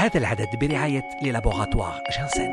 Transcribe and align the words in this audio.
هذا 0.00 0.18
العدد 0.18 0.48
برعاية 0.60 1.04
للابوغاتوار 1.22 2.02
جانسن 2.18 2.50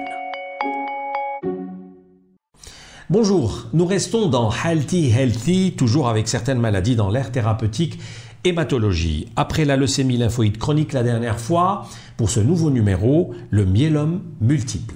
Bonjour, 3.09 3.67
nous 3.73 3.85
restons 3.85 4.27
dans 4.27 4.49
Healthy 4.49 5.11
Healthy, 5.11 5.73
toujours 5.77 6.07
avec 6.07 6.27
certaines 6.27 6.59
maladies 6.59 6.95
dans 6.95 7.09
l'air 7.09 7.31
thérapeutique 7.31 7.99
hématologie. 8.43 9.27
Après 9.35 9.65
la 9.65 9.77
leucémie 9.77 10.17
lymphoïde 10.17 10.57
chronique 10.57 10.93
la 10.93 11.03
dernière 11.03 11.39
fois, 11.39 11.85
pour 12.17 12.29
ce 12.29 12.39
nouveau 12.39 12.71
numéro, 12.71 13.33
le 13.49 13.65
myélome 13.65 14.21
multiple. 14.41 14.95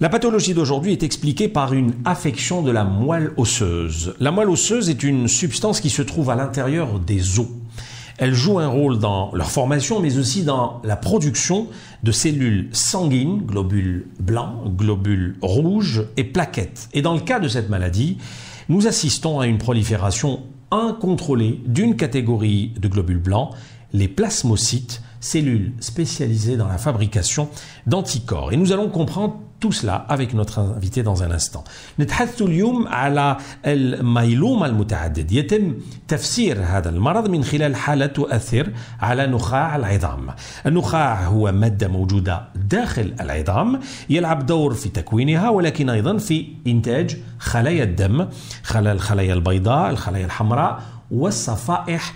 La 0.00 0.08
pathologie 0.08 0.54
d'aujourd'hui 0.54 0.92
est 0.92 1.02
expliquée 1.02 1.48
par 1.48 1.74
une 1.74 1.92
affection 2.04 2.62
de 2.62 2.70
la 2.70 2.84
moelle 2.84 3.32
osseuse. 3.36 4.14
La 4.18 4.30
moelle 4.30 4.48
osseuse 4.48 4.88
est 4.88 5.02
une 5.02 5.28
substance 5.28 5.80
qui 5.80 5.90
se 5.90 6.00
trouve 6.00 6.30
à 6.30 6.36
l'intérieur 6.36 6.98
des 6.98 7.38
os. 7.38 7.48
Elle 8.17 8.33
joue 8.33 8.59
un 8.59 8.67
rôle 8.67 8.97
dans 8.97 9.29
leur 9.33 9.51
formation, 9.51 9.99
mais 9.99 10.17
aussi 10.17 10.43
dans 10.43 10.81
la 10.85 10.95
production 10.95 11.67
de 12.03 12.11
cellules 12.13 12.69
sanguines, 12.71 13.41
globules 13.41 14.07
blancs, 14.19 14.75
globules 14.77 15.35
rouges 15.41 16.05
et 16.15 16.23
plaquettes. 16.23 16.87
Et 16.93 17.01
dans 17.01 17.13
le 17.13 17.19
cas 17.19 17.39
de 17.39 17.49
cette 17.49 17.69
maladie, 17.69 18.17
nous 18.69 18.87
assistons 18.87 19.41
à 19.41 19.47
une 19.47 19.57
prolifération 19.57 20.43
incontrôlée 20.71 21.61
d'une 21.65 21.97
catégorie 21.97 22.71
de 22.79 22.87
globules 22.87 23.19
blancs, 23.19 23.51
les 23.91 24.07
plasmocytes, 24.07 25.01
cellules 25.19 25.73
spécialisées 25.79 26.55
dans 26.55 26.67
la 26.67 26.77
fabrication 26.77 27.49
d'anticorps. 27.85 28.53
Et 28.53 28.57
nous 28.57 28.71
allons 28.71 28.89
comprendre 28.89 29.39
tout 29.65 29.71
cela 29.71 30.05
avec 30.15 30.29
notre 30.35 30.59
invité 30.59 31.01
dans 31.01 31.23
un 31.23 31.31
instant. 31.31 31.63
نتحدث 31.99 32.41
اليوم 32.41 32.87
على 32.87 33.37
الميلوم 33.65 34.63
المتعدد. 34.63 35.31
يتم 35.31 35.75
تفسير 36.07 36.57
هذا 36.63 36.89
المرض 36.89 37.29
من 37.29 37.43
خلال 37.43 37.75
حالة 37.75 38.05
تؤثر 38.05 38.69
على 39.01 39.27
نخاع 39.27 39.75
العظام. 39.75 40.29
النخاع 40.65 41.23
هو 41.25 41.51
مادة 41.51 41.87
موجودة 41.87 42.47
داخل 42.55 43.13
العظام 43.21 43.79
يلعب 44.09 44.45
دور 44.45 44.73
في 44.73 44.89
تكوينها 44.89 45.49
ولكن 45.49 45.89
أيضا 45.89 46.17
في 46.17 46.47
إنتاج 46.67 47.17
خلايا 47.39 47.83
الدم 47.83 48.27
خلايا 48.63 48.93
الخلايا 48.93 49.33
البيضاء 49.33 49.89
الخلايا 49.89 50.25
الحمراء 50.25 50.81
والصفائح 51.11 52.13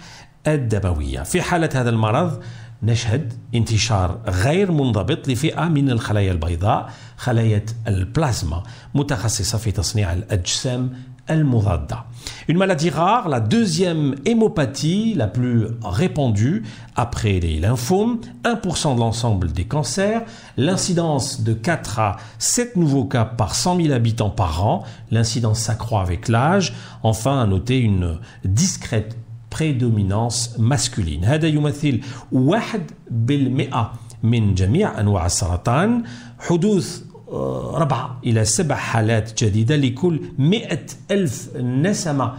الدموية. 0.48 1.24
في 1.24 1.42
حالة 1.42 1.70
هذا 1.76 1.90
المرض 1.90 2.44
نشهد 2.83 3.33
انتشار 3.55 4.21
غير 4.29 4.73
منضبط 4.73 5.29
لفئة 5.29 5.65
من 5.65 5.91
الخلايا 5.91 6.33
البيضاء 6.33 6.91
خلايا 7.17 7.65
البلازما 7.89 8.63
متخصصة 8.95 9.59
في 9.59 9.71
تصنيع 9.71 10.13
الأجسام 10.13 10.93
المضادة. 11.31 12.05
Une 12.49 12.59
maladie 12.59 12.91
rare, 12.91 13.29
la 13.29 13.41
deuxième 13.41 14.15
hémopathie 14.27 15.15
la 15.15 15.27
plus 15.27 15.67
répandue 15.83 16.63
après 16.97 17.41
les 17.41 17.59
lymphomes, 17.61 18.19
1% 18.45 18.95
de 18.95 19.01
l'ensemble 19.01 19.51
des 19.53 19.65
cancers, 19.65 20.23
l'incidence 20.57 21.43
de 21.43 21.55
4 21.55 21.99
à 21.99 22.17
7 22.39 22.77
nouveaux 22.77 23.07
cas 23.07 23.25
par 23.25 23.55
100 23.55 23.77
000 23.81 23.95
habitants 23.95 24.31
par 24.31 24.67
an, 24.67 24.85
l'incidence 25.11 25.61
s'accroît 25.61 26.03
avec 26.03 26.29
l'âge, 26.29 26.75
enfin 27.03 27.41
à 27.41 27.47
noter 27.47 27.79
une 27.79 28.19
discrète 28.45 29.17
بريدومينونس 29.58 30.56
ماسكولين 30.60 31.26
هذا 31.26 31.48
يمثل 31.48 32.00
واحد 32.32 32.92
بالمئة 33.12 33.94
من 34.24 34.56
جميع 34.56 35.00
أنواع 35.00 35.26
السرطان. 35.26 36.04
حدوث 36.40 37.02
آه، 37.32 37.78
ربع 37.78 38.10
إلى 38.26 38.46
سبع 38.46 38.76
حالات 38.76 39.44
جديدة 39.44 39.76
لكل 39.76 40.22
مئة 40.38 40.86
ألف 41.12 41.56
نسمة 41.58 42.34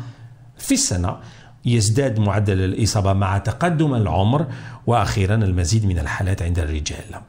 في 0.58 0.74
السنة. 0.74 1.16
يزداد 1.64 2.18
معدل 2.20 2.60
الإصابة 2.60 3.12
مع 3.12 3.38
تقدم 3.38 3.94
العمر. 3.94 4.46
وأخيرا 4.86 5.34
المزيد 5.34 5.86
من 5.86 5.98
الحالات 5.98 6.42
عند 6.42 6.58
الرجال. 6.58 7.20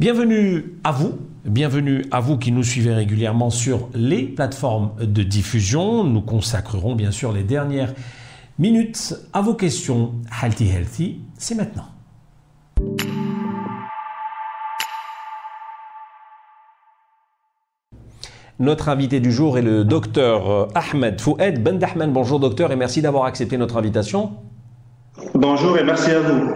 Bienvenue 0.00 0.80
à 0.82 0.90
vous, 0.90 1.12
bienvenue 1.44 2.04
à 2.10 2.18
vous 2.18 2.36
qui 2.36 2.50
nous 2.50 2.64
suivez 2.64 2.92
régulièrement 2.92 3.50
sur 3.50 3.88
les 3.94 4.24
plateformes 4.24 4.90
de 5.00 5.22
diffusion. 5.22 6.02
Nous 6.02 6.20
consacrerons 6.20 6.96
bien 6.96 7.12
sûr 7.12 7.32
les 7.32 7.44
dernières 7.44 7.94
minutes 8.58 9.14
à 9.32 9.42
vos 9.42 9.54
questions. 9.54 10.12
Healthy 10.42 10.68
Healthy, 10.68 11.20
c'est 11.38 11.54
maintenant. 11.54 11.86
Notre 18.60 18.88
invité 18.88 19.18
du 19.18 19.32
jour 19.32 19.58
est 19.58 19.62
le 19.62 19.84
docteur 19.84 20.48
euh, 20.48 20.66
Ahmed 20.76 21.20
Foued 21.20 21.60
Bendahman. 21.60 22.12
Bonjour 22.12 22.38
docteur 22.38 22.70
et 22.70 22.76
merci 22.76 23.02
d'avoir 23.02 23.24
accepté 23.24 23.56
notre 23.56 23.76
invitation. 23.76 24.30
Bonjour 25.34 25.76
et 25.76 25.82
merci 25.82 26.12
à 26.12 26.20
vous. 26.20 26.50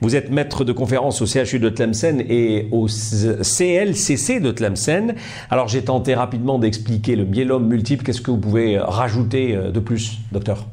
Vous 0.00 0.16
êtes 0.16 0.30
maître 0.30 0.64
de 0.64 0.72
conférence 0.72 1.22
au 1.22 1.26
CHU 1.26 1.60
de 1.60 1.68
Tlemcen 1.68 2.20
et 2.28 2.68
au 2.72 2.86
CLCC 2.88 4.40
de 4.40 4.50
Tlemcen. 4.50 5.14
Alors 5.48 5.68
j'ai 5.68 5.82
tenté 5.82 6.14
rapidement 6.14 6.58
d'expliquer 6.58 7.14
le 7.14 7.24
myélome 7.24 7.68
multiple. 7.68 8.04
Qu'est-ce 8.04 8.20
que 8.20 8.32
vous 8.32 8.38
pouvez 8.38 8.78
rajouter 8.78 9.54
euh, 9.54 9.70
de 9.70 9.78
plus, 9.78 10.18
docteur? 10.32 10.66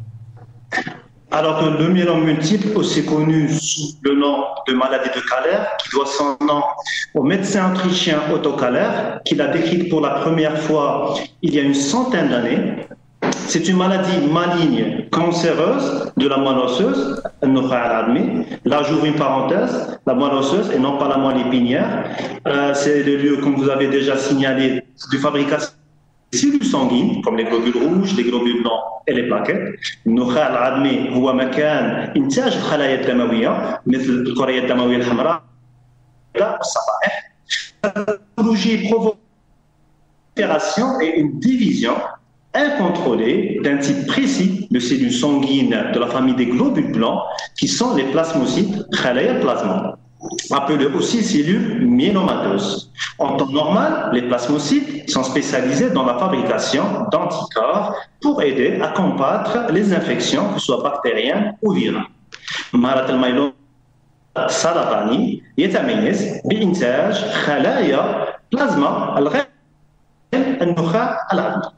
Alors 1.32 1.60
que 1.60 1.82
le 1.82 1.90
myélome 1.90 2.26
multiple, 2.26 2.68
aussi 2.76 3.06
connu 3.06 3.50
sous 3.50 3.96
le 4.04 4.16
nom 4.16 4.44
de 4.68 4.74
maladie 4.74 5.10
de 5.10 5.22
Kaller, 5.22 5.64
qui 5.82 5.90
doit 5.92 6.06
son 6.06 6.38
nom 6.46 6.62
au 7.16 7.24
médecin 7.24 7.72
autrichien 7.72 8.20
Otto 8.34 8.54
Kaller, 8.54 9.20
qui 9.26 9.36
l'a 9.36 9.48
décrite 9.48 9.90
pour 9.90 10.02
la 10.02 10.12
première 10.22 10.58
fois 10.58 11.16
il 11.42 11.56
y 11.56 11.60
a 11.60 11.64
une 11.64 11.74
centaine 11.74 12.30
d'années. 12.30 12.76
C'est 13.48 13.68
une 13.68 13.78
maladie 13.78 14.18
maligne, 14.32 15.08
cancéreuse 15.12 16.12
de 16.18 16.28
la 16.28 16.38
moelle 16.38 16.58
osseuse, 16.58 17.22
Là, 17.44 18.84
j'ouvre 18.84 19.06
une 19.06 19.16
parenthèse, 19.16 20.00
la 20.06 20.14
moelle 20.14 20.34
osseuse 20.34 20.72
et 20.74 20.80
non 20.80 20.98
pas 20.98 21.08
la 21.08 21.18
moelle 21.18 21.42
épinière. 21.42 22.06
Euh, 22.48 22.74
c'est 22.74 23.04
le 23.04 23.18
lieu, 23.18 23.38
comme 23.38 23.56
vous 23.56 23.70
avez 23.70 23.88
déjà 23.88 24.18
signalé, 24.18 24.84
de 25.12 25.18
fabrication 25.18 25.70
cellules 26.33 26.65
sanguines 26.65 27.23
comme 27.23 27.37
les 27.37 27.45
globules 27.45 27.77
rouges, 27.77 28.17
les 28.17 28.25
globules 28.25 28.63
blancs 28.63 28.83
et 29.07 29.15
les 29.15 29.27
plaquettes. 29.29 29.79
النخاع 30.07 30.49
العظمي 30.49 31.17
هو 31.17 31.33
مكان 31.33 32.13
إنتاج 32.17 32.53
الخلايا 32.53 33.01
الدموية 33.01 33.81
مثل 33.87 34.11
الكريات 34.11 34.63
الدموية 34.63 34.97
الحمراء 34.97 35.43
والصفائح. 36.35 37.33
pathologie 37.83 38.89
provoque 38.89 39.19
une 40.37 41.03
et 41.03 41.19
une 41.21 41.39
division 41.39 41.95
incontrôlée 42.55 43.61
d'un 43.63 43.79
type 43.79 44.07
précis 44.07 44.67
de 44.71 44.79
cellules 44.79 45.13
sanguines 45.13 45.77
de 45.95 45.99
la 45.99 46.07
famille 46.09 46.35
des 46.35 46.47
globules 46.47 46.93
blancs 46.93 47.21
qui 47.59 47.69
sont 47.69 47.95
les 47.95 48.05
plasmocytes, 48.05 48.95
خلايا 48.95 49.41
plasma 49.41 49.99
appelées 50.51 50.87
aussi 50.87 51.23
cellules 51.23 51.87
myélomateuses. 51.87 52.91
En 53.19 53.37
temps 53.37 53.53
normal, 53.63 54.11
les 54.13 54.23
plasmocytes 54.23 55.09
sont 55.11 55.23
spécialisés 55.23 55.91
dans 55.91 56.05
la 56.05 56.19
fabrication 56.19 56.85
d'anticorps 57.13 57.95
pour 58.21 58.43
aider 58.43 58.81
à 58.83 58.89
combattre 58.89 59.73
les 59.73 59.93
infections, 59.93 60.53
que 60.53 60.61
ce 60.61 60.67
soit 60.67 60.83
bactériennes 60.83 61.57
ou 61.63 61.73
virales. 61.73 62.07
مرض 62.73 63.11
الميلوم 63.11 63.53
السرطاني 64.39 65.43
يتميز 65.59 66.41
بإنتاج 66.45 67.15
خلايا 67.15 68.27
بلازما 68.53 69.19
الغير 69.19 69.47
النخاع 70.35 71.19
العظمي. 71.33 71.71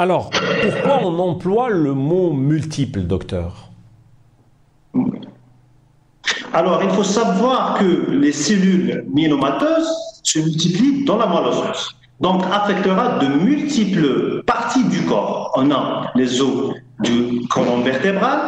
Alors, 0.00 0.30
pourquoi 0.30 1.00
on 1.02 1.18
emploie 1.18 1.70
le 1.70 1.92
mot 1.92 2.32
multiple, 2.32 3.00
docteur 3.00 3.68
alors, 6.52 6.82
il 6.82 6.90
faut 6.90 7.04
savoir 7.04 7.78
que 7.78 8.10
les 8.10 8.32
cellules 8.32 9.04
myélomateuses 9.12 9.90
se 10.22 10.38
multiplient 10.38 11.04
dans 11.04 11.16
la 11.16 11.26
moelle 11.26 11.46
osseuse. 11.46 11.94
Donc, 12.20 12.42
affectera 12.52 13.18
de 13.18 13.26
multiples 13.26 14.42
parties 14.44 14.84
du 14.84 15.02
corps. 15.02 15.52
On 15.56 15.70
a 15.70 16.10
les 16.14 16.40
os 16.40 16.74
du 17.00 17.46
colonne 17.48 17.82
vertébral, 17.82 18.38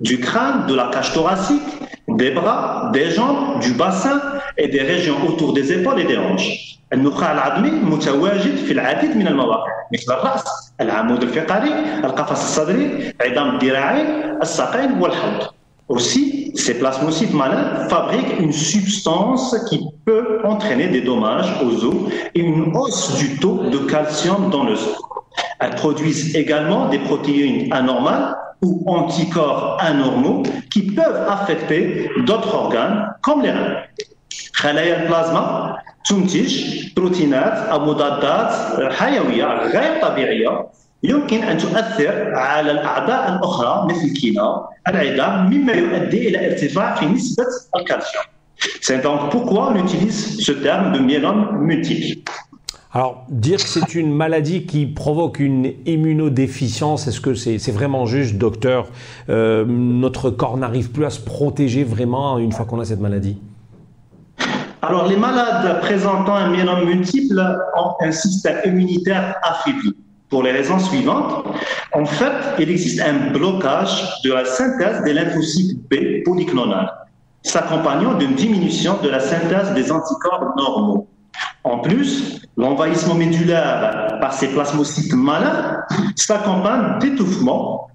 du 0.00 0.18
crâne, 0.20 0.66
de 0.66 0.74
la 0.74 0.88
cage 0.88 1.12
thoracique, 1.12 1.62
des 2.08 2.30
bras, 2.30 2.90
des 2.92 3.10
jambes, 3.10 3.60
du 3.60 3.72
bassin 3.72 4.20
et 4.56 4.68
des 4.68 4.80
régions 4.80 5.16
autour 5.26 5.52
des 5.52 5.72
épaules 5.72 6.00
et 6.00 6.04
des 6.04 6.16
hanches. 6.16 6.78
النخاع 6.92 7.32
العظمي 7.32 7.70
متواجد 7.70 8.56
في 8.56 8.72
العديد 8.72 9.16
من 9.16 9.26
المواقع 9.28 9.72
مثل 9.92 10.12
الراس، 10.12 10.44
العمود 10.80 11.22
الفقري، 11.22 11.72
القفص 12.04 12.40
الصدري، 12.42 13.12
عظام 13.20 13.54
الذراعين، 13.54 14.06
الساقين 14.42 14.92
والحوض. 15.00 15.42
Aussi, 15.88 16.52
ces 16.54 16.78
plasmocytes 16.78 17.32
malades 17.32 17.88
fabriquent 17.88 18.38
une 18.38 18.52
substance 18.52 19.56
qui 19.70 19.80
peut 20.04 20.40
entraîner 20.44 20.88
des 20.88 21.00
dommages 21.00 21.50
aux 21.62 21.84
os 21.84 22.12
et 22.34 22.40
une 22.40 22.76
hausse 22.76 23.16
du 23.16 23.38
taux 23.38 23.64
de 23.70 23.78
calcium 23.78 24.50
dans 24.50 24.64
le 24.64 24.76
sang. 24.76 24.98
Elles 25.60 25.76
produisent 25.76 26.36
également 26.36 26.88
des 26.88 26.98
protéines 26.98 27.72
anormales 27.72 28.36
ou 28.62 28.84
anticorps 28.86 29.78
anormaux 29.80 30.42
qui 30.70 30.82
peuvent 30.82 31.26
affecter 31.28 32.10
d'autres 32.26 32.54
organes 32.54 33.14
comme 33.22 33.42
les 33.42 33.52
reins. 33.52 33.76
خلايا 34.52 35.02
البلازما 35.02 35.76
تنتج 36.08 36.52
بروتينات 36.96 37.52
او 37.52 37.80
مضادات 37.80 38.52
حيويه 38.92 39.44
غير 39.44 40.02
طبيعيه 40.02 40.66
يمكن 41.02 41.42
أن 41.42 41.58
تؤثر 41.58 42.34
على 42.34 42.70
الأعضاء 42.70 43.36
الأخرى 43.36 43.86
مثل 43.88 44.04
الكلى 44.04 44.66
العظام 44.88 45.50
مما 45.50 45.72
يؤدي 45.72 46.28
إلى 46.28 46.52
ارتفاع 46.52 46.94
في 46.94 47.06
نسبة 47.06 47.46
الكالسيوم 47.76 48.24
C'est 48.80 49.02
donc 49.02 49.30
pourquoi 49.30 49.72
on 49.72 49.76
utilise 49.76 50.40
ce 50.40 50.50
terme 50.50 50.92
de 50.92 50.98
myélome 50.98 51.58
multiple. 51.60 52.28
Alors, 52.92 53.24
dire 53.28 53.58
que 53.58 53.68
c'est 53.68 53.94
une 53.94 54.12
maladie 54.12 54.66
qui 54.66 54.86
provoque 54.86 55.38
une 55.38 55.74
immunodéficience, 55.86 57.06
est-ce 57.06 57.20
que 57.20 57.34
c'est 57.34 57.70
vraiment 57.70 58.06
juste, 58.06 58.36
docteur 58.36 58.88
euh, 59.28 59.64
Notre 59.64 60.30
corps 60.30 60.56
n'arrive 60.56 60.90
plus 60.90 61.04
à 61.04 61.10
se 61.10 61.20
protéger 61.20 61.84
vraiment 61.84 62.38
une 62.38 62.50
fois 62.50 62.64
qu'on 62.64 62.80
a 62.80 62.84
cette 62.84 63.00
maladie 63.00 63.38
Alors, 64.82 65.06
les 65.06 65.16
malades 65.16 65.80
présentant 65.82 66.34
un 66.34 66.48
myélome 66.48 66.84
multiple 66.86 67.40
ont 67.76 67.92
un 68.00 68.10
système 68.10 68.58
immunitaire 68.64 69.36
affaibli 69.42 69.94
pour 70.33 70.41
les 70.41 70.51
raisons 70.51 70.79
suivantes. 70.79 71.45
En 71.91 72.05
fait, 72.05 72.33
il 72.57 72.71
existe 72.71 72.99
un 73.01 73.31
blocage 73.31 74.03
de 74.23 74.33
la 74.33 74.45
synthèse 74.45 75.03
des 75.03 75.13
lymphocytes 75.13 75.77
B 75.91 76.23
polyclonales, 76.25 76.91
s'accompagnant 77.43 78.15
d'une 78.15 78.33
diminution 78.33 78.97
de 79.03 79.09
la 79.09 79.19
synthèse 79.19 79.75
des 79.75 79.91
anticorps 79.91 80.55
normaux. 80.57 81.07
En 81.63 81.77
plus, 81.77 82.41
l'envahissement 82.57 83.13
médulaire 83.13 84.17
par 84.19 84.33
ces 84.33 84.47
plasmocytes 84.47 85.13
malins 85.13 85.81
s'accompagne 86.15 86.97
d'étouffement 86.99 87.89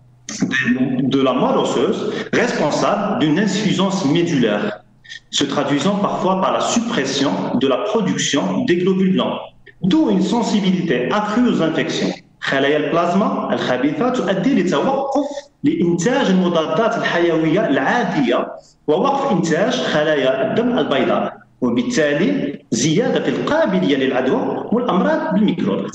de 1.00 1.20
la 1.20 1.32
moelle 1.32 1.58
osseuse 1.58 2.12
responsable 2.32 3.18
d'une 3.18 3.40
insuffisance 3.40 4.04
médulaire, 4.04 4.84
se 5.32 5.42
traduisant 5.42 5.96
parfois 5.96 6.40
par 6.40 6.52
la 6.52 6.60
suppression 6.60 7.32
de 7.56 7.66
la 7.66 7.78
production 7.78 8.64
des 8.66 8.76
globules 8.76 9.14
blancs, 9.14 9.40
d'où 9.82 10.08
une 10.08 10.22
sensibilité 10.22 11.10
accrue 11.10 11.48
aux 11.48 11.62
infections. 11.62 12.12
خلايا 12.39 12.77
البلازما 12.77 13.53
الخبيثة 13.53 14.09
تؤدي 14.09 14.63
لتوقف 14.63 15.25
لإنتاج 15.63 16.25
المضادات 16.29 16.97
الحيوية 16.97 17.67
العادية 17.67 18.47
ووقف 18.87 19.31
إنتاج 19.31 19.73
خلايا 19.73 20.51
الدم 20.51 20.79
البيضاء 20.79 21.37
وبالتالي 21.61 22.59
زيادة 22.71 23.27
القابلية 23.27 23.95
للعدوى 23.97 24.69
والأمراض 24.71 25.33
بالميكروبات 25.33 25.91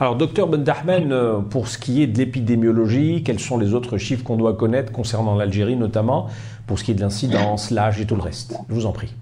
Alors, 0.00 0.14
docteur 0.14 0.46
Bendahmen, 0.46 1.10
euh, 1.10 1.40
pour 1.40 1.66
ce 1.66 1.76
qui 1.76 2.04
est 2.04 2.06
de 2.06 2.18
l'épidémiologie, 2.18 3.24
quels 3.24 3.40
sont 3.40 3.58
les 3.58 3.74
autres 3.74 3.98
chiffres 3.98 4.22
qu'on 4.22 4.36
doit 4.36 4.54
connaître 4.54 4.92
concernant 4.92 5.34
l'Algérie 5.34 5.74
notamment, 5.74 6.28
pour 6.68 6.78
ce 6.78 6.84
qui 6.84 6.92
est 6.92 6.94
de 6.94 7.00
l'incidence, 7.00 7.72
l'âge 7.72 8.00
et 8.00 8.06
tout 8.06 8.14
le 8.14 8.22
reste 8.22 8.56
Je 8.68 8.74
vous 8.74 8.86
en 8.86 8.92
prie. 8.92 9.12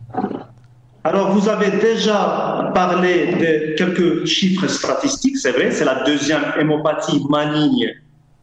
Alors, 1.02 1.30
vous 1.30 1.48
avez 1.48 1.70
déjà 1.78 2.59
parlé 2.73 3.35
de 3.35 3.75
quelques 3.75 4.25
chiffres 4.25 4.67
statistiques, 4.67 5.37
c'est 5.37 5.51
vrai, 5.51 5.71
c'est 5.71 5.85
la 5.85 6.03
deuxième 6.03 6.43
hémopathie 6.59 7.21
maligne 7.29 7.93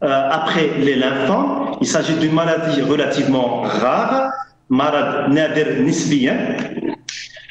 euh, 0.03 0.29
après 0.31 0.69
les 0.79 0.95
lymphomes. 0.95 1.75
Il 1.81 1.87
s'agit 1.87 2.15
d'une 2.15 2.33
maladie 2.33 2.81
relativement 2.81 3.61
rare, 3.61 4.31
malade 4.69 5.31
nadir 5.31 5.81
nisbiyen, 5.81 6.37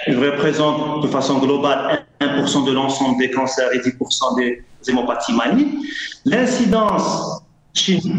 il 0.06 0.18
représente 0.18 1.02
de 1.02 1.08
façon 1.08 1.38
globale 1.38 2.04
1% 2.20 2.66
de 2.66 2.72
l'ensemble 2.72 3.18
des 3.18 3.30
cancers 3.30 3.72
et 3.72 3.78
10% 3.78 4.36
des 4.36 4.62
hémopathies 4.88 5.34
malignes. 5.34 5.82
L'incidence 6.24 7.42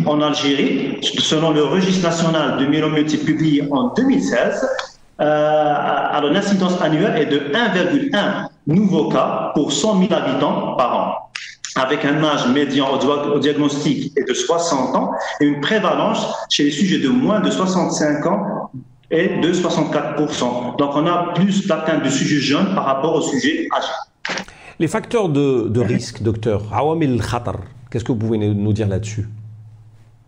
en 0.05 0.21
Algérie, 0.21 0.99
selon 1.01 1.51
le 1.51 1.63
registre 1.63 2.03
national 2.03 2.57
de 2.59 2.65
myélomyélite 2.65 3.25
publié 3.25 3.63
en 3.71 3.93
2016, 3.93 4.67
euh, 5.21 5.73
alors 6.11 6.31
l'incidence 6.31 6.81
annuelle 6.81 7.21
est 7.21 7.25
de 7.25 7.39
1,1 7.39 8.48
nouveaux 8.67 9.09
cas 9.09 9.51
pour 9.55 9.71
100 9.71 10.07
000 10.07 10.13
habitants 10.13 10.75
par 10.75 10.97
an, 10.97 11.29
avec 11.75 12.05
un 12.05 12.23
âge 12.23 12.47
médian 12.47 12.87
au, 12.93 13.39
diagnostic 13.39 14.17
est 14.17 14.27
de 14.27 14.33
60 14.33 14.95
ans 14.95 15.11
et 15.39 15.45
une 15.45 15.61
prévalence 15.61 16.25
chez 16.49 16.65
les 16.65 16.71
sujets 16.71 16.99
de 16.99 17.09
moins 17.09 17.39
de 17.39 17.49
65 17.49 18.25
ans 18.25 18.71
est 19.11 19.39
de 19.39 19.53
64%. 19.53 20.77
Donc 20.77 20.91
on 20.95 21.07
a 21.07 21.33
plus 21.33 21.67
d'atteinte 21.67 22.03
de 22.03 22.09
sujets 22.09 22.39
jeunes 22.39 22.75
par 22.75 22.85
rapport 22.85 23.15
aux 23.15 23.21
sujets 23.21 23.67
âgés. 23.75 24.43
Les 24.79 24.87
facteurs 24.87 25.29
de, 25.29 25.79
risque, 25.81 26.21
docteur, 26.21 26.63
Awamil 26.73 27.21
Khatar, 27.21 27.57
qu'est-ce 27.91 28.03
que 28.03 28.11
vous 28.11 28.17
pouvez 28.19 28.37
nous 28.37 28.73
dire 28.73 28.87
là-dessus? 28.87 29.27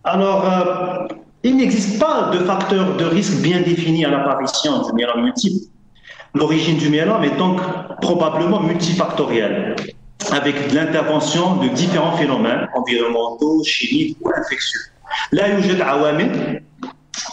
Alors, 0.04 0.44
euh, 0.46 1.08
il 1.44 1.58
n'existe 1.58 2.00
pas 2.00 2.32
de 2.34 2.40
facteurs 2.40 2.98
de 2.98 3.06
risque 3.06 3.42
bien 3.42 3.62
définis 3.62 4.04
à 4.04 4.10
l'apparition 4.10 4.82
du 4.84 4.94
myélome 4.94 5.24
multiple 5.24 5.66
L'origine 6.35 6.77
du 6.77 6.91
myélome 6.91 7.25
est 7.25 7.37
donc 7.37 7.61
probablement 8.01 8.61
multifactorielle, 8.61 9.77
avec 10.33 10.73
l'intervention 10.73 11.57
de 11.57 11.69
différents 11.69 12.17
phénomènes 12.17 12.69
environnementaux, 12.75 13.63
chimiques 13.65 14.19
ou 14.21 14.31
infectieux. 14.31 14.81
Là, 15.33 15.45
il 15.49 15.67
y 15.67 15.83
a 15.83 16.61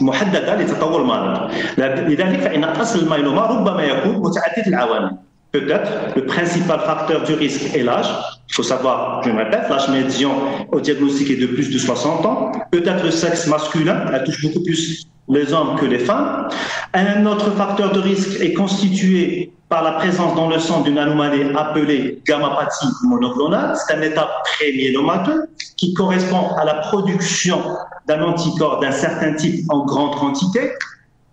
محدده 0.02 0.56
لتطور 0.56 1.02
المرض 1.02 1.52
لذلك 1.78 2.40
فان 2.40 2.64
اصل 2.64 3.00
الميلوما 3.00 3.42
ربما 3.42 3.84
يكون 3.84 4.16
متعدد 4.16 4.68
العوامل 4.68 5.18
Peut-être 5.54 6.16
le 6.16 6.26
principal 6.26 6.80
facteur 6.80 7.22
du 7.26 7.36
risque 7.36 7.76
est 7.76 7.84
l'âge. 7.84 8.10
Il 8.50 8.56
faut 8.56 8.64
savoir, 8.64 9.22
je 9.24 9.30
me 9.30 9.38
répète, 9.38 9.70
l'âge 9.70 9.88
médian 9.88 10.32
au 10.72 10.80
diagnostic 10.80 11.30
est 11.30 11.36
de 11.36 11.46
plus 11.46 11.70
de 11.72 11.78
60 11.78 12.26
ans. 12.26 12.52
Peut-être 12.72 13.04
le 13.04 13.12
sexe 13.12 13.46
masculin, 13.46 14.04
elle 14.12 14.24
touche 14.24 14.42
beaucoup 14.42 14.64
plus 14.64 15.06
les 15.29 15.53
hommes 15.53 15.77
que 15.77 15.87
les 15.87 15.99
femmes. 15.99 16.49
Un 16.95 17.27
autre 17.27 17.51
facteur 17.53 17.93
de 17.93 18.01
risque 18.01 18.41
est 18.41 18.53
constitué 18.53 19.53
par 19.69 19.83
la 19.83 19.93
présence 19.93 20.35
dans 20.35 20.49
le 20.49 20.59
sang 20.59 20.81
d'une 20.81 20.97
anomalie 20.97 21.43
appelée 21.55 22.23
gammapathie 22.27 22.89
monoclonale. 23.05 23.77
C'est 23.77 23.95
un 23.95 24.03
état 24.03 24.29
prémyélomateux 24.45 25.51
qui 25.77 25.93
correspond 25.93 26.55
à 26.57 26.65
la 26.65 26.75
production 26.75 27.61
d'un 28.07 28.23
anticorps 28.23 28.81
d'un 28.81 28.93
certain 28.93 29.35
type 29.35 29.65
en 29.69 29.85
grande 29.85 30.17
quantité. 30.17 30.73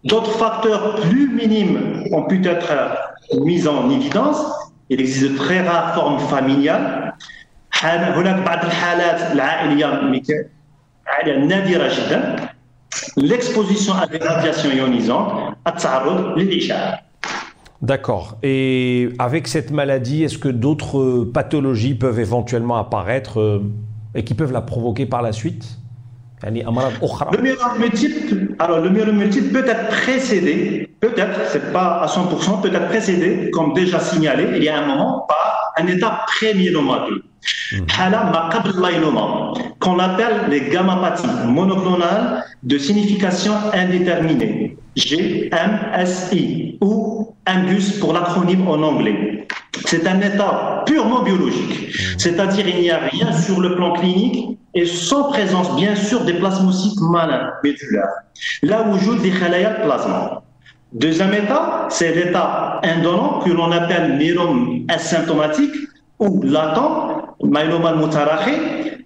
D'autres 0.04 0.38
facteurs 0.38 0.96
plus 1.02 1.30
minimes 1.30 2.04
ont 2.12 2.24
pu 2.24 2.46
être 2.46 2.72
mis 3.40 3.68
en 3.68 3.90
évidence. 3.90 4.38
Il 4.90 5.00
existe 5.00 5.32
de 5.32 5.38
très 5.38 5.62
rares 5.62 5.96
formes 5.96 6.20
familiales. 6.20 7.16
L'exposition 13.18 13.94
à 13.94 14.08
des 14.08 14.18
radiations 14.18 14.72
ionisantes 14.72 15.56
D'accord. 17.82 18.38
Et 18.42 19.10
avec 19.20 19.48
cette 19.48 19.72
maladie, 19.72 20.24
est-ce 20.24 20.38
que 20.38 20.48
d'autres 20.48 21.26
pathologies 21.26 21.94
peuvent 21.94 22.20
éventuellement 22.20 22.78
apparaître 22.78 23.40
euh, 23.40 23.60
et 24.16 24.24
qui 24.24 24.34
peuvent 24.34 24.54
la 24.54 24.62
provoquer 24.62 25.06
par 25.06 25.22
la 25.22 25.32
suite? 25.32 25.78
Le 27.32 27.42
myélome 27.42 27.80
multiple, 27.80 28.56
alors 28.60 28.80
le 28.80 28.90
myélome 28.90 29.18
multiple 29.18 29.52
peut 29.52 29.68
être 29.68 29.88
précédé, 29.88 30.90
peut-être, 31.00 31.40
c'est 31.52 31.72
pas 31.72 32.02
à 32.02 32.08
100%, 32.08 32.62
peut 32.62 32.74
être 32.74 32.88
précédé, 32.88 33.50
comme 33.52 33.74
déjà 33.74 34.00
signalé, 34.00 34.50
il 34.56 34.64
y 34.64 34.70
a 34.70 34.80
un 34.80 34.86
moment, 34.86 35.26
par 35.28 35.74
un 35.78 35.88
état 35.88 36.22
pré-myélomateux. 36.28 37.24
Hmm. 37.72 37.86
qu'on 39.80 40.00
appelle 40.00 40.50
les 40.50 40.70
gammapathies 40.70 41.28
monoclonales 41.48 42.44
de 42.64 42.78
signification 42.78 43.54
indéterminée, 43.74 44.78
GMSI, 44.96 46.78
ou 46.82 47.34
INGUS 47.46 48.00
pour 48.00 48.14
l'acronyme 48.14 48.68
en 48.68 48.82
anglais. 48.82 49.48
C'est 49.86 50.08
un 50.08 50.22
état 50.22 50.84
purement 50.86 51.24
biologique, 51.24 51.90
hmm. 51.90 52.20
c'est-à-dire 52.20 52.68
il 52.68 52.82
n'y 52.82 52.92
a 52.92 53.00
rien 53.00 53.32
sur 53.34 53.60
le 53.60 53.76
plan 53.76 53.94
clinique 53.94 54.58
et 54.74 54.86
sans 54.86 55.32
présence, 55.32 55.76
bien 55.76 55.96
sûr, 55.96 56.24
des 56.26 56.34
plasmocytes 56.34 57.00
malins 57.00 57.52
médulaires, 57.64 58.10
là 58.62 58.86
où 58.88 58.98
jouent 59.00 59.20
des 59.20 59.32
khalaya 59.32 59.72
plasma. 59.72 60.44
Deuxième 60.94 61.34
état, 61.34 61.88
c'est 61.90 62.14
l'état 62.14 62.80
indolent 62.84 63.42
que 63.44 63.50
l'on 63.50 63.72
appelle 63.72 64.18
myélome 64.18 64.86
asymptomatique 64.88 65.76
ou 66.20 66.42
latent, 66.44 67.25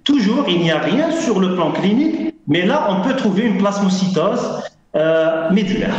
Toujours, 0.04 0.46
il 0.48 0.60
n'y 0.60 0.72
a 0.72 0.80
rien 0.80 1.12
sur 1.12 1.40
le 1.40 1.56
plan 1.56 1.72
clinique, 1.72 2.34
mais 2.48 2.66
là, 2.66 2.88
on 2.90 3.08
peut 3.08 3.16
trouver 3.16 3.44
une 3.44 3.58
plasmocytose 3.58 4.64
euh, 4.96 5.52
médulaire. 5.52 5.94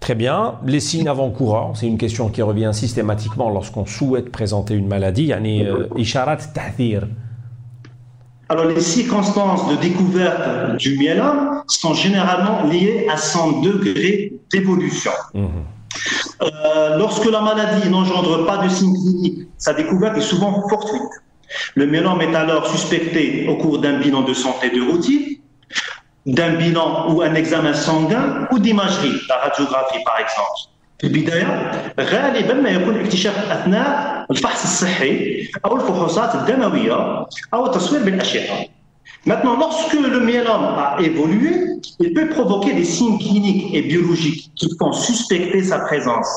Très 0.00 0.14
bien. 0.14 0.54
Les 0.64 0.80
signes 0.80 1.08
avant-coureurs, 1.08 1.72
c'est 1.74 1.86
une 1.86 1.98
question 1.98 2.28
qui 2.28 2.42
revient 2.42 2.70
systématiquement 2.72 3.50
lorsqu'on 3.50 3.86
souhaite 3.86 4.30
présenter 4.30 4.74
une 4.74 4.86
maladie. 4.86 5.32
Euh. 5.32 5.88
Alors, 8.48 8.66
les 8.66 8.80
circonstances 8.80 9.68
de 9.68 9.76
découverte 9.76 10.76
du 10.78 10.96
myélome 10.96 11.62
sont 11.66 11.94
généralement 11.94 12.64
liées 12.64 13.06
à 13.12 13.16
son 13.16 13.60
degré 13.60 14.32
d'évolution. 14.52 15.10
Mhm. 15.34 15.48
Euh, 16.41 16.97
lorsque 16.97 17.25
la 17.25 17.41
maladie 17.41 17.89
n'engendre 17.89 18.45
pas 18.45 18.57
de 18.57 18.69
signes 18.69 18.93
cliniques, 18.93 19.47
sa 19.57 19.73
découverte 19.73 20.17
est 20.17 20.21
souvent 20.21 20.67
fortuite. 20.69 21.13
Le 21.75 21.85
myélome 21.85 22.21
est 22.21 22.35
alors 22.35 22.65
suspecté 22.67 23.47
au 23.49 23.57
cours 23.57 23.79
d'un 23.79 23.99
bilan 23.99 24.21
de 24.21 24.33
santé 24.33 24.69
de 24.69 24.81
routine, 24.89 25.37
d'un 26.25 26.53
bilan 26.55 27.11
ou 27.11 27.21
un 27.21 27.33
examen 27.35 27.73
sanguin 27.73 28.47
ou 28.51 28.59
d'imagerie, 28.59 29.19
la 29.29 29.37
radiographie 29.37 30.03
par 30.03 30.19
exemple. 30.19 30.71
في 31.01 31.07
البدايه 31.07 31.71
غالبا 31.99 32.53
ما 32.53 32.69
يكون 32.69 32.99
اكتشاف 32.99 33.51
اثناء 33.51 34.25
الفحص 34.31 34.63
الصحي 34.63 35.47
او 35.65 35.75
الفحوصات 35.75 36.35
الدمويه 36.35 37.25
او 37.53 37.65
التصوير 37.65 38.03
بالاشعه. 38.03 38.65
Maintenant, 39.26 39.56
lorsque 39.58 39.94
le 39.94 40.20
myélome 40.20 40.78
a 40.78 40.96
évolué, 41.00 41.50
il 41.98 42.14
peut 42.14 42.28
provoquer 42.28 42.74
des 42.74 42.84
signes 42.84 43.18
cliniques 43.18 43.74
et 43.74 43.82
biologiques 43.82 44.52
qui 44.54 44.68
font 44.78 44.92
suspecter 44.92 45.64
sa 45.64 45.80
présence 45.80 46.28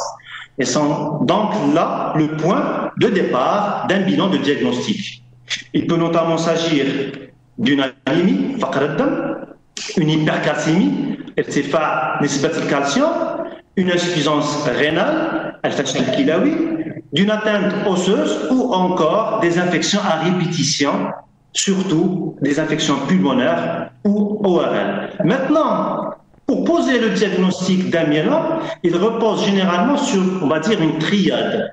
et 0.58 0.66
sont 0.66 1.20
donc 1.22 1.52
là 1.76 2.14
le 2.18 2.36
point 2.38 2.90
de 2.98 3.08
départ 3.10 3.86
d'un 3.88 4.02
bilan 4.02 4.30
de 4.30 4.38
diagnostic. 4.38 5.24
Il 5.76 5.86
peut 5.86 5.98
notamment 5.98 6.40
s'agir 6.40 6.86
d'une 7.60 7.86
anémie, 8.08 8.56
une 9.98 10.10
hypercalcémie, 10.10 11.18
calcium, 12.68 13.12
une 13.76 13.92
insuffisance 13.92 14.64
rénale, 14.66 15.60
d'une 17.14 17.30
atteinte 17.30 17.74
osseuse 17.88 18.48
ou 18.52 18.74
encore 18.74 19.40
des 19.42 19.60
infections 19.60 20.02
à 20.04 20.24
répétition, 20.24 20.92
surtout 21.53 22.37
des 22.43 22.59
infections 22.59 22.97
pulmonaires 23.07 23.91
ou 24.05 24.41
ORL. 24.45 25.11
Maintenant, 25.25 26.11
pour 26.47 26.65
poser 26.65 26.99
le 26.99 27.11
diagnostic 27.11 27.91
d'un 27.91 28.05
myélome, 28.07 28.61
il 28.83 28.97
repose 28.97 29.45
généralement 29.47 29.97
sur, 29.97 30.23
on 30.43 30.49
va 30.49 30.61
dire, 30.61 30.81
une 30.83 30.99
triade. 30.99 31.73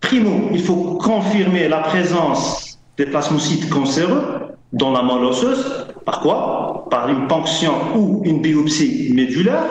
Primo, 0.00 0.50
il 0.52 0.62
faut 0.62 0.98
confirmer 0.98 1.68
la 1.68 1.78
présence 1.78 2.78
des 2.98 3.06
plasmocytes 3.06 3.70
cancéreux 3.70 4.56
dans 4.72 4.90
la 4.90 5.02
moelle 5.02 5.24
osseuse. 5.24 5.86
Par 6.04 6.20
quoi 6.20 6.86
Par 6.90 7.08
une 7.08 7.26
ponction 7.28 7.72
ou 7.94 8.22
une 8.24 8.42
biopsie 8.42 9.12
médulaire. 9.14 9.62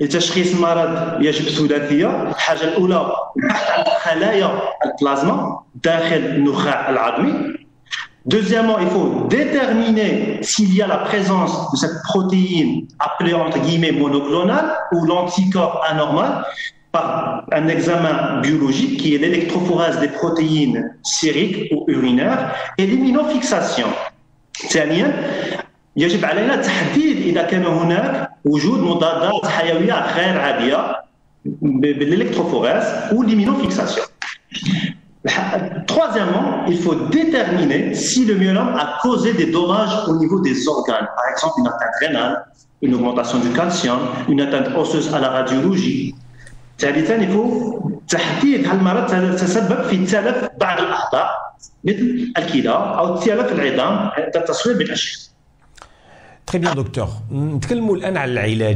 لتشخيص 0.00 0.54
المرض 0.54 1.22
يجب 1.22 1.44
ثلاثيه 1.44 2.28
الحاجه 2.28 2.64
الاولى 2.64 3.12
خلايا 4.02 4.60
البلازما 4.86 5.60
داخل 5.74 6.16
النخاع 6.16 6.90
العظمي 6.90 7.32
Deuxièmement, 8.26 8.78
il 8.78 8.86
faut 8.86 9.26
déterminer 9.28 10.38
s'il 10.42 10.72
y 10.74 10.80
a 10.80 10.86
la 10.86 10.98
présence 10.98 11.72
de 11.72 11.76
cette 11.76 12.02
protéine 12.04 12.86
appelée 13.00 13.34
entre 13.34 13.58
guillemets 13.58 13.90
monoclonale 13.90 14.76
ou 14.92 15.04
l'anticorps 15.04 15.82
anormal 15.88 16.44
par 16.92 17.44
un 17.50 17.66
examen 17.66 18.40
biologique 18.40 19.00
qui 19.00 19.14
est 19.14 19.18
l'électrophorèse 19.18 19.98
des 19.98 20.08
protéines 20.08 20.94
sériques 21.02 21.72
ou 21.72 21.84
urinaires 21.88 22.54
et 22.78 22.86
l'immunofixation. 22.86 23.88
ثانيا 24.68 25.12
يجب 25.96 26.24
علينا 26.24 26.56
تحديد 26.56 27.16
اذا 27.16 27.42
كان 27.42 27.66
هناك 27.66 28.30
وجود 28.44 28.80
مضادات 28.80 29.46
حيويه 29.46 30.14
غير 30.14 30.40
عاديه 30.40 30.96
بالالكتروفوريز 31.44 32.84
ou 33.12 33.22
l'immunofixation. 33.22 34.02
Troisièmement, 35.86 36.66
il 36.66 36.78
faut 36.78 36.96
déterminer 37.10 37.94
si 37.94 38.24
le 38.24 38.34
myélome 38.34 38.74
a 38.76 38.98
causé 39.02 39.32
des 39.34 39.46
dommages 39.46 40.08
au 40.08 40.16
niveau 40.16 40.40
des 40.40 40.66
organes, 40.66 41.06
par 41.14 41.26
exemple 41.32 41.54
une 41.60 41.68
atteinte 41.68 41.96
rénale, 42.00 42.44
une 42.82 42.94
augmentation 42.96 43.38
du 43.38 43.50
calcium, 43.50 44.00
une 44.28 44.40
atteinte 44.40 44.74
osseuse 44.76 45.14
à 45.14 45.20
la 45.20 45.30
radiologie. 45.30 46.14
ثالثا 46.78 47.16
يفو 47.16 47.80
تحديد 48.08 48.66
هل 48.66 48.76
المرض 48.78 49.36
تسبب 49.36 49.82
في 49.82 50.06
تلف 50.06 50.48
بعض 50.60 50.80
الاعضاء 50.80 51.30
مثل 51.84 52.32
الكلى 52.38 52.70
او 52.70 53.16
تلف 53.16 53.52
العظام 53.52 54.10
عند 54.18 54.36
التصوير 54.36 54.78
بالاشعه 54.78 55.18
Très 56.47 56.59
bien, 56.59 56.73
docteur. 56.75 57.09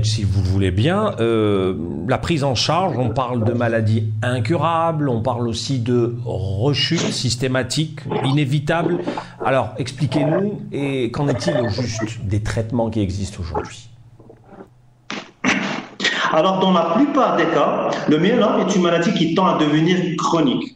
Si 0.03 0.23
vous 0.25 0.43
voulez 0.43 0.71
bien, 0.71 1.15
euh, 1.21 1.73
la 2.05 2.17
prise 2.17 2.43
en 2.43 2.53
charge, 2.53 2.97
on 2.97 3.11
parle 3.11 3.45
de 3.45 3.53
maladies 3.53 4.11
incurables, 4.21 5.07
on 5.07 5.21
parle 5.21 5.47
aussi 5.47 5.79
de 5.79 6.17
rechute 6.25 6.99
systématique, 6.99 8.01
inévitable. 8.25 8.99
Alors, 9.45 9.69
expliquez-nous, 9.77 10.63
et 10.73 11.11
qu'en 11.11 11.29
est-il 11.29 11.57
au 11.61 11.69
juste 11.69 12.25
des 12.25 12.43
traitements 12.43 12.89
qui 12.89 12.99
existent 12.99 13.39
aujourd'hui? 13.39 13.89
Alors, 16.33 16.59
dans 16.59 16.73
la 16.73 16.95
plupart 16.97 17.37
des 17.37 17.45
cas, 17.45 17.89
le 18.09 18.17
myélome 18.17 18.67
est 18.67 18.75
une 18.75 18.81
maladie 18.81 19.13
qui 19.13 19.33
tend 19.33 19.45
à 19.45 19.57
devenir 19.57 19.97
chronique. 20.17 20.75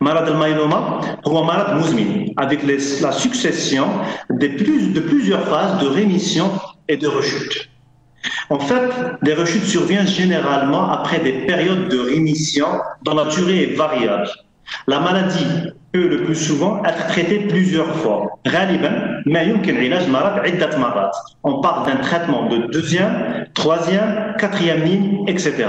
Malade 0.00 0.34
myéloma 0.36 1.00
ou 1.24 1.42
malade 1.42 1.78
mouzmine, 1.78 2.32
avec 2.36 2.60
la 2.64 3.12
succession 3.12 3.86
de 4.30 5.00
plusieurs 5.00 5.46
phases 5.48 5.78
de 5.80 5.86
rémission 5.86 6.50
et 6.88 6.96
de 6.96 7.06
rechute. 7.08 7.70
En 8.50 8.58
fait, 8.58 8.90
les 9.22 9.34
rechutes 9.34 9.64
surviennent 9.64 10.06
généralement 10.06 10.90
après 10.90 11.20
des 11.20 11.46
périodes 11.46 11.88
de 11.88 11.98
rémission 11.98 12.66
dont 13.02 13.14
la 13.14 13.24
durée 13.26 13.62
est 13.62 13.76
variable. 13.76 14.28
La 14.86 15.00
maladie 15.00 15.46
peut 15.92 16.08
le 16.08 16.24
plus 16.24 16.34
souvent 16.34 16.84
être 16.84 17.06
traitée 17.06 17.40
plusieurs 17.46 17.94
fois. 17.96 18.38
On 21.44 21.60
parle 21.60 21.86
d'un 21.86 21.96
traitement 21.96 22.48
de 22.48 22.58
deuxième, 22.72 23.46
troisième, 23.54 24.34
quatrième 24.38 24.82
ligne, 24.82 25.24
etc. 25.28 25.66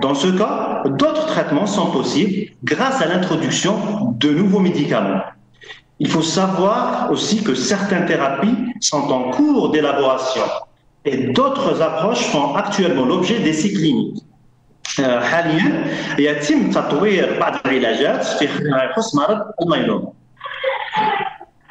Dans 0.00 0.14
ce 0.14 0.28
cas, 0.28 0.82
d'autres 0.86 1.26
traitements 1.26 1.66
sont 1.66 1.90
possibles 1.90 2.52
grâce 2.64 3.00
à 3.00 3.06
l'introduction 3.06 3.74
de 4.18 4.30
nouveaux 4.30 4.60
médicaments. 4.60 5.22
Il 5.98 6.08
faut 6.08 6.22
savoir 6.22 7.10
aussi 7.10 7.42
que 7.42 7.54
certaines 7.54 8.06
thérapies 8.06 8.56
sont 8.80 9.10
en 9.10 9.30
cours 9.30 9.70
d'élaboration 9.70 10.42
et 11.04 11.28
d'autres 11.28 11.80
approches 11.80 12.24
font 12.26 12.54
actuellement 12.54 13.04
l'objet 13.04 13.38
d'essais 13.40 13.72
cliniques. 13.72 14.22
حاليا 15.00 15.84
يتم 16.18 16.70
تطوير 16.70 17.40
بعض 17.40 17.54
العلاجات 17.66 18.24
في 18.24 18.48
يخص 18.90 19.14
مرض 19.14 19.40
الميلوما. 19.62 20.12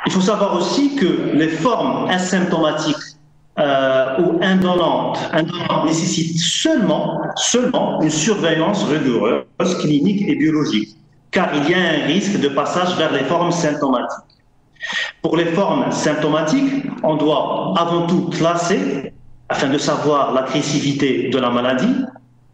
Il 0.08 0.12
faut 0.12 0.22
savoir 0.22 0.56
aussi 0.56 0.96
que 0.96 1.32
les 1.34 1.50
formes 1.50 2.10
asymptomatiques 2.10 3.06
euh, 3.59 4.21
ou 4.21 4.39
indolente, 4.43 5.19
indolente 5.33 5.87
nécessite 5.87 6.39
seulement, 6.39 7.21
seulement 7.37 8.03
une 8.03 8.11
surveillance 8.11 8.85
rigoureuse, 8.85 9.45
clinique 9.81 10.29
et 10.29 10.35
biologique, 10.35 10.91
car 11.31 11.49
il 11.55 11.71
y 11.71 11.75
a 11.75 11.79
un 11.79 12.07
risque 12.07 12.39
de 12.39 12.49
passage 12.49 12.97
vers 12.97 13.13
les 13.13 13.25
formes 13.25 13.53
symptomatiques. 13.53 14.25
Pour 15.23 15.37
les 15.37 15.47
formes 15.47 15.91
symptomatiques, 15.91 16.85
on 17.03 17.17
doit 17.17 17.75
avant 17.79 18.07
tout 18.07 18.29
classer 18.31 19.13
afin 19.49 19.69
de 19.69 19.79
savoir 19.79 20.33
l'agressivité 20.33 21.31
de 21.31 21.39
la 21.39 21.51
maladie. 21.51 22.05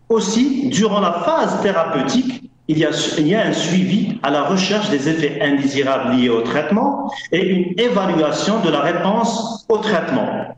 Aussi, 0.08 0.68
durant 0.68 1.00
la 1.00 1.12
phase 1.12 1.60
thérapeutique, 1.62 2.50
il 2.68 2.78
y, 2.78 2.84
a, 2.84 2.90
il 3.18 3.26
y 3.26 3.34
a 3.34 3.44
un 3.44 3.52
suivi 3.52 4.18
à 4.22 4.30
la 4.30 4.44
recherche 4.44 4.88
des 4.88 5.08
effets 5.08 5.40
indésirables 5.42 6.14
liés 6.14 6.28
au 6.28 6.42
traitement 6.42 7.12
et 7.32 7.44
une 7.44 7.74
évaluation 7.78 8.60
de 8.60 8.70
la 8.70 8.80
réponse 8.80 9.66
au 9.68 9.78
traitement. 9.78 10.54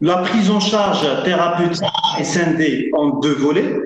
La 0.00 0.18
prise 0.18 0.48
en 0.50 0.60
charge 0.60 1.04
thérapeutique 1.24 1.82
est 2.18 2.24
scindée 2.24 2.90
en 2.96 3.18
deux 3.18 3.34
volets. 3.34 3.80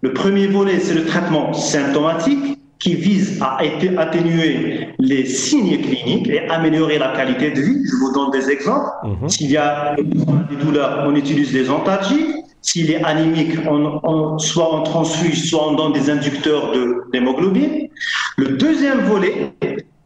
Le 0.00 0.12
premier 0.14 0.46
volet, 0.46 0.80
c'est 0.80 0.94
le 0.94 1.04
traitement 1.04 1.52
symptomatique 1.52 2.58
qui 2.78 2.94
vise 2.94 3.38
à 3.42 3.58
atténuer 3.98 4.88
les 4.98 5.26
signes 5.26 5.78
cliniques 5.82 6.28
et 6.28 6.48
améliorer 6.48 6.98
la 6.98 7.08
qualité 7.14 7.50
de 7.50 7.60
vie. 7.60 7.84
Je 7.84 7.96
vous 7.96 8.10
donne 8.12 8.30
des 8.30 8.48
exemples. 8.50 8.88
Mhm. 9.04 9.28
S'il 9.28 9.50
y 9.50 9.58
a 9.58 9.94
des 9.96 10.56
douleurs, 10.56 11.04
on 11.06 11.14
utilise 11.14 11.52
des 11.52 11.68
antalgiques. 11.68 12.36
S'il 12.62 12.90
est 12.90 13.04
anémique, 13.04 13.58
on, 13.66 14.38
soit 14.38 14.74
on 14.74 14.82
transfuse, 14.82 15.48
soit 15.48 15.68
on 15.68 15.74
donne 15.74 15.92
des 15.92 16.08
inducteurs 16.08 16.72
d'hémoglobine. 17.12 17.88
Le 18.36 18.48
deuxième 18.48 19.00
volet 19.00 19.52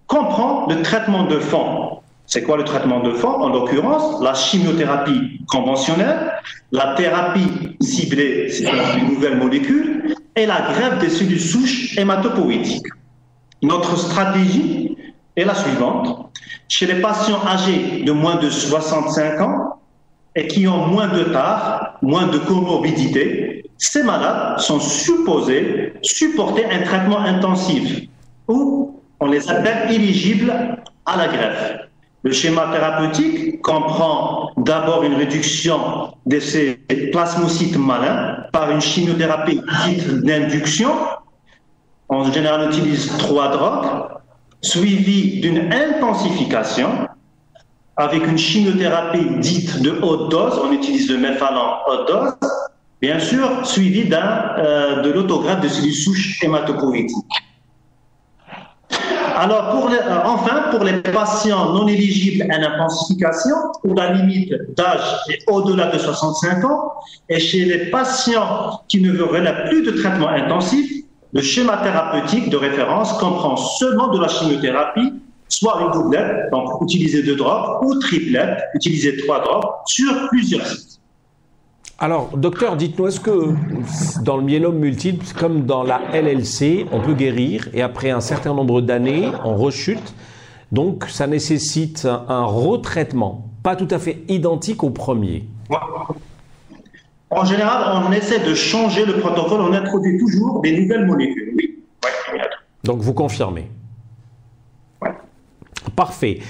comprend 0.09 0.67
le 0.69 0.83
traitement 0.83 1.25
de 1.25 1.39
fond. 1.39 1.99
C'est 2.35 2.43
quoi 2.43 2.57
le 2.57 2.64
traitement 2.64 2.99
de 2.99 3.12
fond 3.12 3.29
En 3.29 3.49
l'occurrence, 3.50 4.21
la 4.21 4.35
chimiothérapie 4.35 5.38
conventionnelle, 5.47 6.33
la 6.73 6.97
thérapie 6.97 7.76
ciblée 7.81 8.50
sur 8.50 8.73
les 8.73 9.03
nouvelles 9.03 9.37
molécules 9.37 10.17
et 10.35 10.45
la 10.45 10.62
grève 10.62 10.99
des 10.99 11.11
cellules 11.11 11.38
souches 11.38 11.97
hématopoïétiques. 11.97 12.88
Notre 13.62 13.97
stratégie 13.97 14.97
est 15.37 15.45
la 15.45 15.55
suivante. 15.55 16.33
Chez 16.67 16.87
les 16.87 17.00
patients 17.00 17.38
âgés 17.47 18.03
de 18.05 18.11
moins 18.11 18.35
de 18.35 18.50
65 18.50 19.41
ans 19.41 19.79
et 20.35 20.49
qui 20.49 20.67
ont 20.67 20.88
moins 20.88 21.07
de 21.07 21.23
tard, 21.23 21.99
moins 22.03 22.26
de 22.26 22.38
comorbidité, 22.38 23.64
ces 23.79 24.03
malades 24.03 24.59
sont 24.59 24.81
supposés 24.81 25.93
supporter 26.03 26.64
un 26.64 26.83
traitement 26.83 27.21
intensif 27.21 28.09
ou 28.49 29.00
on 29.21 29.26
les 29.26 29.49
appelle 29.49 29.93
éligibles 29.93 30.53
à 31.07 31.17
la 31.17 31.29
greffe. 31.29 31.85
Le 32.25 32.33
schéma 32.33 32.71
thérapeutique 32.73 33.61
comprend 33.61 34.50
d'abord 34.57 35.02
une 35.02 35.14
réduction 35.14 36.14
de 36.25 36.40
ces 36.40 36.81
plasmocytes 37.12 37.76
malins 37.76 38.38
par 38.50 38.71
une 38.71 38.81
chimiothérapie 38.81 39.61
dite 39.87 40.09
d'induction. 40.25 40.90
En 42.09 42.33
général, 42.33 42.62
on 42.62 42.71
utilise 42.71 43.14
trois 43.19 43.49
drogues, 43.49 44.07
suivie 44.62 45.43
d'une 45.43 45.71
intensification 45.71 47.07
avec 47.99 48.26
une 48.26 48.38
chimiothérapie 48.38 49.26
dite 49.40 49.83
de 49.83 49.90
haute 50.02 50.31
dose. 50.31 50.59
On 50.64 50.73
utilise 50.73 51.11
le 51.11 51.19
méfalan 51.19 51.81
haute 51.87 52.09
dose. 52.09 52.33
bien 53.02 53.21
sûr, 53.21 53.66
suivi 53.66 54.09
d'un, 54.09 54.54
euh, 54.57 55.02
de 55.02 55.12
l'autographe 55.12 55.61
de 55.61 55.69
cellules 55.69 55.93
souches 55.93 56.43
hématopoïétiques. 56.43 57.45
Alors, 59.37 59.91
euh, 59.91 59.97
enfin, 60.25 60.71
pour 60.71 60.85
les 60.85 61.00
patients 61.03 61.73
non 61.73 61.88
éligibles 61.88 62.50
à 62.53 62.59
l'intensification, 62.59 63.57
où 63.83 63.93
la 63.95 64.12
limite 64.12 64.53
d'âge 64.76 65.00
est 65.29 65.43
au-delà 65.49 65.87
de 65.87 65.99
65 65.99 66.64
ans, 66.64 66.93
et 67.29 67.41
chez 67.41 67.64
les 67.64 67.91
patients 67.91 68.81
qui 68.88 69.00
ne 69.00 69.11
veulent 69.11 69.64
plus 69.69 69.83
de 69.83 69.91
traitement 69.91 70.29
intensif, 70.29 70.88
le 71.33 71.43
schéma 71.43 71.79
thérapeutique 71.79 72.49
de 72.49 72.57
référence 72.57 73.12
comprend 73.14 73.57
seulement 73.57 74.09
de 74.09 74.21
la 74.21 74.29
chimiothérapie, 74.29 75.12
soit 75.49 75.81
une 75.81 75.91
doublette, 75.91 76.50
donc 76.53 76.81
utiliser 76.83 77.25
deux 77.25 77.37
drops, 77.37 77.85
ou 77.85 77.99
triplette, 77.99 78.59
utiliser 78.75 79.17
trois 79.17 79.41
drops, 79.41 79.67
sur 79.87 80.29
plusieurs 80.29 80.64
sites. 80.64 81.00
Alors, 82.05 82.37
docteur, 82.37 82.77
dites-nous, 82.77 83.07
est-ce 83.07 83.19
que 83.19 83.55
dans 84.23 84.37
le 84.37 84.43
myélome 84.43 84.77
multiple, 84.77 85.25
comme 85.41 85.65
dans 85.65 85.83
la 85.83 86.03
LLC, 86.13 86.85
on 86.93 87.01
peut 87.01 87.15
guérir 87.15 87.71
et 87.73 87.81
après 87.81 88.11
un 88.11 88.21
certain 88.21 88.53
nombre 88.53 88.83
d'années, 88.83 89.31
on 89.43 89.57
rechute 89.57 90.13
Donc, 90.71 91.07
ça 91.09 91.27
nécessite 91.27 92.05
un 92.05 92.45
retraitement, 92.45 93.49
pas 93.63 93.75
tout 93.75 93.89
à 93.91 93.99
fait 93.99 94.23
identique 94.29 94.85
au 94.85 94.91
premier? 94.91 95.47
En 97.31 97.45
général, 97.47 98.05
on 98.07 98.13
essaie 98.13 98.41
de 98.47 98.53
changer 98.53 99.07
le 99.07 99.15
protocole, 99.21 99.63
on 99.63 99.73
introduit 99.73 100.19
toujours 100.19 100.61
des 100.61 100.79
nouvelles 100.79 101.07
molécules. 101.07 101.55
Oui. 101.57 101.81
Donc, 102.85 102.99
vous 102.99 103.15
confirmez? 103.15 103.71
Parfait. 105.97 106.41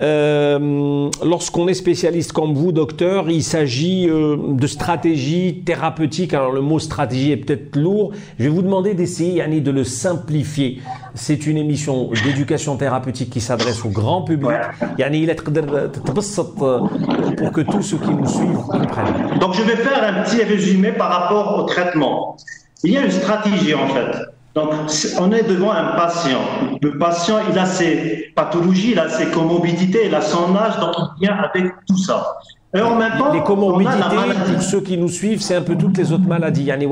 Euh, 0.00 1.08
lorsqu'on 1.24 1.68
est 1.68 1.74
spécialiste 1.74 2.32
comme 2.32 2.54
vous, 2.54 2.72
docteur, 2.72 3.30
il 3.30 3.42
s'agit 3.42 4.08
euh, 4.08 4.36
de 4.48 4.66
stratégie 4.66 5.62
thérapeutique. 5.64 6.34
Alors 6.34 6.52
le 6.52 6.60
mot 6.60 6.78
stratégie 6.78 7.32
est 7.32 7.36
peut-être 7.36 7.76
lourd. 7.76 8.12
Je 8.38 8.44
vais 8.44 8.50
vous 8.50 8.62
demander 8.62 8.94
d'essayer, 8.94 9.34
Yanni, 9.34 9.60
de 9.60 9.70
le 9.70 9.84
simplifier. 9.84 10.80
C'est 11.14 11.46
une 11.46 11.56
émission 11.56 12.10
d'éducation 12.24 12.76
thérapeutique 12.76 13.30
qui 13.30 13.40
s'adresse 13.40 13.84
au 13.84 13.88
grand 13.88 14.22
public. 14.22 14.50
Yanni, 14.98 15.22
il 15.22 15.30
est 15.30 15.42
pour 15.42 17.52
que 17.52 17.60
tous 17.60 17.82
ceux 17.82 17.98
qui 17.98 18.10
nous 18.10 18.26
suivent 18.26 18.66
comprennent. 18.68 19.38
Donc 19.40 19.54
je 19.54 19.62
vais 19.62 19.76
faire 19.76 20.02
un 20.02 20.22
petit 20.22 20.42
résumé 20.42 20.92
par 20.92 21.10
rapport 21.10 21.58
au 21.58 21.64
traitement. 21.64 22.36
Il 22.84 22.92
y 22.92 22.96
a 22.96 23.04
une 23.04 23.10
stratégie 23.10 23.74
en 23.74 23.88
fait. 23.88 24.16
Donc, 24.54 24.70
on 25.18 25.32
est 25.32 25.44
devant 25.44 25.72
un 25.72 25.96
patient. 25.96 26.40
Le 26.82 26.98
patient, 26.98 27.38
il 27.50 27.58
a 27.58 27.64
ses 27.64 28.32
pathologies, 28.36 28.92
il 28.92 28.98
a 28.98 29.08
ses 29.08 29.26
comorbidités, 29.26 30.06
il 30.06 30.14
a 30.14 30.20
son 30.20 30.54
âge, 30.54 30.78
donc 30.78 30.94
il 31.16 31.26
vient 31.26 31.36
avec 31.36 31.72
tout 31.86 31.96
ça. 31.96 32.36
Et 32.74 32.80
en 32.80 32.96
même 32.96 33.18
temps, 33.18 33.32
les 33.32 33.42
comorbidités, 33.42 34.16
pour 34.50 34.62
ceux 34.62 34.80
qui 34.80 34.96
nous 34.96 35.08
suivent, 35.08 35.42
c'est 35.42 35.56
un 35.56 35.62
peu 35.62 35.76
toutes 35.76 35.96
les 35.98 36.10
autres 36.12 36.26
maladies. 36.26 36.62
Il 36.62 36.66
y 36.68 36.70
a 36.70 36.76
de 36.76 36.86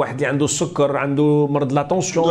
la 1.75 1.85
tension, 1.85 2.25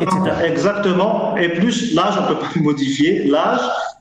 etc. 0.00 0.18
Exactement. 0.46 1.36
Et 1.36 1.50
plus 1.50 1.94
l'âge, 1.94 2.14
on 2.18 2.26
peut 2.28 2.38
pas 2.38 2.46
modifier 2.60 3.24
l'âge. 3.24 3.60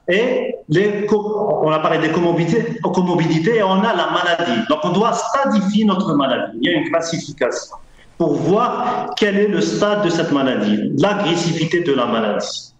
Et 0.09 0.55
les, 0.67 1.07
on 1.11 1.71
a 1.71 1.79
parlé 1.79 1.99
des 1.99 2.11
comorbidités, 2.13 2.77
comorbidités 2.81 3.57
et 3.57 3.63
on 3.63 3.79
a 3.79 3.93
la 3.93 4.09
maladie. 4.11 4.61
Donc, 4.69 4.79
on 4.83 4.91
doit 4.91 5.13
stadifier 5.13 5.85
notre 5.85 6.13
maladie. 6.15 6.57
Il 6.61 6.69
y 6.69 6.73
a 6.73 6.77
une 6.77 6.89
classification 6.89 7.77
pour 8.23 8.35
voir 8.35 9.15
quel 9.17 9.37
est 9.37 9.49
le 9.49 9.59
stade 9.59 10.05
de 10.05 10.09
cette 10.09 10.31
maladie, 10.31 10.93
l'agressivité 10.97 11.81
de 11.81 11.91
la 11.91 12.05
maladie. 12.05 12.73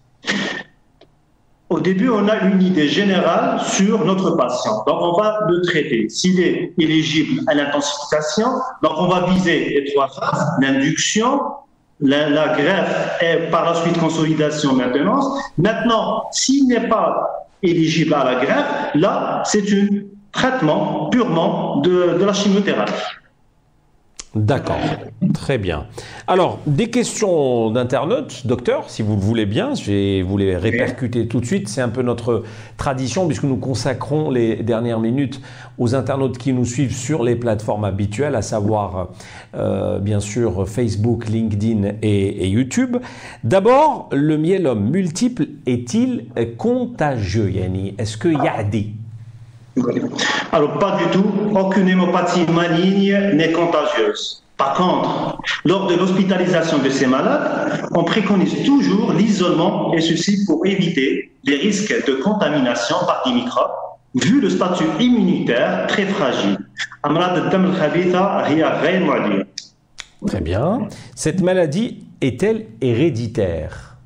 Au 1.68 1.80
début, 1.80 2.08
on 2.08 2.26
a 2.28 2.36
une 2.44 2.62
idée 2.62 2.88
générale 2.88 3.60
sur 3.60 4.06
notre 4.06 4.30
patient. 4.38 4.82
Donc, 4.86 4.96
on 5.02 5.20
va 5.20 5.40
le 5.46 5.60
traiter. 5.60 6.08
S'il 6.08 6.40
est 6.40 6.72
éligible 6.78 7.42
à 7.46 7.52
l'intensification, 7.52 8.46
donc 8.82 8.92
on 8.96 9.06
va 9.06 9.26
viser 9.32 9.68
les 9.68 9.92
trois 9.92 10.08
phases, 10.08 10.46
l'induction, 10.62 11.42
la, 12.00 12.56
greffe 12.56 13.20
et 13.20 13.50
par 13.50 13.66
la 13.66 13.74
suite 13.82 13.98
consolidation, 13.98 14.72
maintenance. 14.72 15.26
Maintenant, 15.58 16.22
s'il 16.32 16.68
n'est 16.68 16.88
pas 16.88 17.48
éligible 17.62 18.14
à 18.14 18.24
la 18.24 18.34
greffe, 18.36 18.94
là, 18.94 19.42
c'est 19.44 19.70
un 19.74 19.88
traitement 20.32 21.10
purement 21.10 21.82
de, 21.82 22.16
de 22.18 22.24
la 22.24 22.32
chimiothérapie. 22.32 22.94
D'accord, 24.34 24.80
très 25.32 25.58
bien. 25.58 25.86
Alors, 26.26 26.58
des 26.66 26.90
questions 26.90 27.70
d'internautes, 27.70 28.48
docteur, 28.48 28.90
si 28.90 29.02
vous 29.02 29.14
le 29.14 29.20
voulez 29.20 29.46
bien, 29.46 29.74
je 29.74 29.92
vais 29.92 30.22
vous 30.22 30.36
les 30.36 30.56
répercuter 30.56 31.28
tout 31.28 31.40
de 31.40 31.46
suite. 31.46 31.68
C'est 31.68 31.80
un 31.80 31.88
peu 31.88 32.02
notre 32.02 32.42
tradition 32.76 33.28
puisque 33.28 33.44
nous 33.44 33.56
consacrons 33.56 34.30
les 34.30 34.56
dernières 34.56 34.98
minutes 34.98 35.40
aux 35.78 35.94
internautes 35.94 36.36
qui 36.36 36.52
nous 36.52 36.64
suivent 36.64 36.96
sur 36.96 37.22
les 37.22 37.36
plateformes 37.36 37.84
habituelles, 37.84 38.34
à 38.34 38.42
savoir 38.42 39.10
euh, 39.54 40.00
bien 40.00 40.18
sûr 40.18 40.68
Facebook, 40.68 41.28
LinkedIn 41.28 41.92
et, 42.02 42.48
YouTube. 42.48 42.96
D'abord, 43.44 44.08
le 44.12 44.36
myélome 44.36 44.90
multiple 44.90 45.46
est-il 45.66 46.26
contagieux, 46.58 47.50
Yanni? 47.50 47.94
Est-ce 47.98 48.18
qu'il 48.18 48.32
y 48.32 48.48
a 48.48 48.64
des 48.64 48.94
alors, 50.52 50.78
pas 50.78 50.96
du 50.98 51.04
tout. 51.10 51.24
Aucune 51.54 51.88
hémopathie 51.88 52.46
maligne 52.50 53.18
n'est 53.34 53.52
contagieuse. 53.52 54.42
Par 54.56 54.74
contre, 54.74 55.38
lors 55.64 55.88
de 55.88 55.96
l'hospitalisation 55.96 56.78
de 56.78 56.88
ces 56.88 57.06
malades, 57.06 57.82
on 57.92 58.04
préconise 58.04 58.64
toujours 58.64 59.12
l'isolement 59.12 59.92
et 59.94 60.00
ceci 60.00 60.44
pour 60.46 60.64
éviter 60.64 61.32
les 61.42 61.56
risques 61.56 62.06
de 62.06 62.14
contamination 62.14 62.96
par 63.04 63.24
des 63.26 63.32
microbes, 63.32 63.72
vu 64.14 64.40
le 64.40 64.48
statut 64.48 64.86
immunitaire 65.00 65.86
très 65.88 66.06
fragile. 66.06 66.58
Très 70.26 70.40
bien. 70.40 70.88
Cette 71.16 71.42
maladie 71.42 72.06
est-elle 72.20 72.66
héréditaire? 72.80 73.96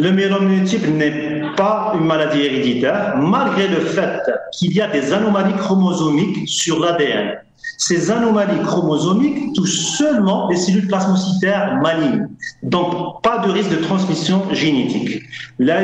Le 0.00 0.12
myélome 0.12 0.48
multiple 0.48 0.88
n'est 0.90 1.42
pas 1.56 1.92
une 1.94 2.06
maladie 2.06 2.40
héréditaire, 2.40 3.16
malgré 3.18 3.68
le 3.68 3.80
fait 3.80 4.22
qu'il 4.52 4.72
y 4.72 4.80
a 4.80 4.88
des 4.88 5.12
anomalies 5.12 5.56
chromosomiques 5.56 6.48
sur 6.48 6.80
l'ADN. 6.80 7.36
Ces 7.76 8.10
anomalies 8.10 8.62
chromosomiques 8.62 9.54
touchent 9.54 9.78
seulement 9.98 10.48
les 10.48 10.56
cellules 10.56 10.88
plasmocytaires 10.88 11.78
malignes, 11.82 12.28
donc 12.62 13.22
pas 13.22 13.38
de 13.38 13.50
risque 13.50 13.70
de 13.70 13.76
transmission 13.76 14.42
génétique. 14.52 15.22
Là, 15.58 15.78
a 15.78 15.82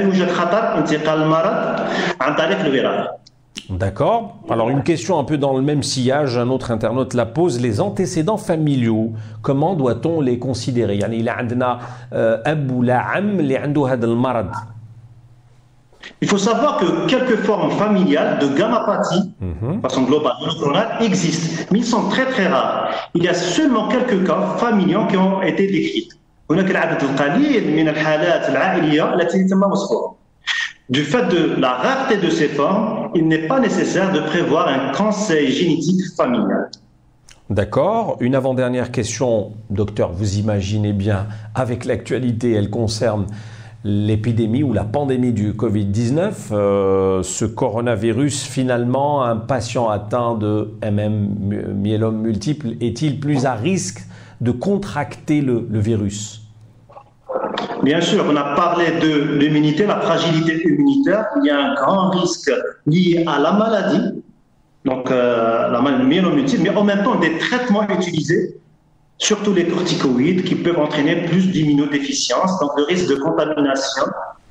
D'accord. 3.69 4.37
Alors 4.49 4.71
une 4.71 4.85
question 4.85 5.19
un 5.19 5.25
peu 5.25 5.39
dans 5.39 5.57
le 5.57 5.63
même 5.63 5.83
sillage, 5.83 6.39
un 6.39 6.49
autre 6.51 6.71
internaute 6.71 7.15
la 7.15 7.27
pose. 7.27 7.61
Les 7.61 7.81
antécédents 7.81 8.37
familiaux, 8.37 9.13
comment 9.43 9.75
doit-on 9.75 10.21
les 10.21 10.39
considérer? 10.39 11.01
Il 16.23 16.29
faut 16.29 16.39
savoir 16.39 16.79
que 16.79 17.07
quelques 17.09 17.39
formes 17.39 17.73
familiales 17.73 18.39
de 18.39 18.47
gammapathie, 18.57 19.33
de 19.41 19.81
façon 19.81 20.03
globale, 20.03 20.35
monoclonale, 20.41 20.99
existent, 21.01 21.65
mais 21.73 21.81
ils 21.81 21.85
sont 21.85 22.09
très 22.09 22.27
très 22.27 22.47
rares. 22.47 22.89
Il 23.15 23.25
y 23.25 23.29
a 23.29 23.35
seulement 23.35 23.89
quelques 23.89 24.25
cas 24.25 24.55
familiaux 24.59 25.07
qui 25.09 25.17
ont 25.17 25.43
été 25.43 25.67
décrits. 25.67 26.09
Du 30.89 31.03
fait 31.03 31.27
de 31.27 31.61
la 31.61 31.73
rareté 31.73 32.17
de 32.25 32.31
ces 32.31 32.47
formes, 32.47 33.11
il 33.17 33.27
n'est 33.27 33.49
pas 33.49 33.59
nécessaire 33.59 34.13
de 34.13 34.21
prévoir 34.21 34.69
un 34.69 34.93
conseil 34.93 35.51
génétique 35.51 36.01
familial. 36.17 36.71
D'accord. 37.51 38.17
Une 38.21 38.37
avant-dernière 38.37 38.93
question, 38.93 39.53
docteur, 39.69 40.13
vous 40.13 40.39
imaginez 40.39 40.93
bien, 40.93 41.27
avec 41.57 41.85
l'actualité, 41.85 42.53
elle 42.53 42.71
concerne 42.71 43.27
l'épidémie 43.83 44.63
ou 44.63 44.73
la 44.73 44.85
pandémie 44.85 45.33
du 45.33 45.55
Covid-19. 45.55 46.33
Euh, 46.53 47.23
ce 47.25 47.45
coronavirus, 47.45 48.45
finalement, 48.45 49.25
un 49.25 49.37
patient 49.37 49.89
atteint 49.89 50.37
de 50.37 50.73
MM, 50.85 51.75
myélome 51.75 52.21
multiple, 52.21 52.75
est-il 52.81 53.19
plus 53.19 53.45
à 53.45 53.55
risque 53.55 54.05
de 54.41 54.53
contracter 54.53 55.41
le 55.41 55.67
virus? 55.81 56.46
Bien 57.83 58.01
sûr, 58.01 58.25
on 58.29 58.37
a 58.37 58.55
parlé 58.55 58.87
de 59.01 59.35
l'immunité, 59.39 59.87
la 59.87 60.01
fragilité 60.01 60.63
immunitaire. 60.65 61.27
Il 61.43 61.47
y 61.47 61.51
a 61.51 61.59
un 61.59 61.75
grand 61.75 62.11
risque 62.11 62.51
lié 62.87 63.25
à 63.27 63.39
la 63.39 63.53
maladie, 63.53 64.23
donc 64.85 65.11
euh, 65.11 65.71
la 65.71 65.81
maladie 65.81 66.05
mais 66.59 66.71
en 66.71 66.85
même 66.85 67.03
temps 67.03 67.17
des 67.17 67.39
traitements 67.39 67.89
utilisés, 67.89 68.57
surtout 69.19 69.53
les 69.55 69.67
corticoïdes, 69.67 70.45
qui 70.45 70.55
peuvent 70.55 70.79
entraîner 70.79 71.27
plus 71.27 71.51
d'immunodéficience, 71.51 72.59
donc 72.61 72.71
le 72.77 72.85
risque 72.85 73.09
de 73.09 73.17
contamination 73.17 74.03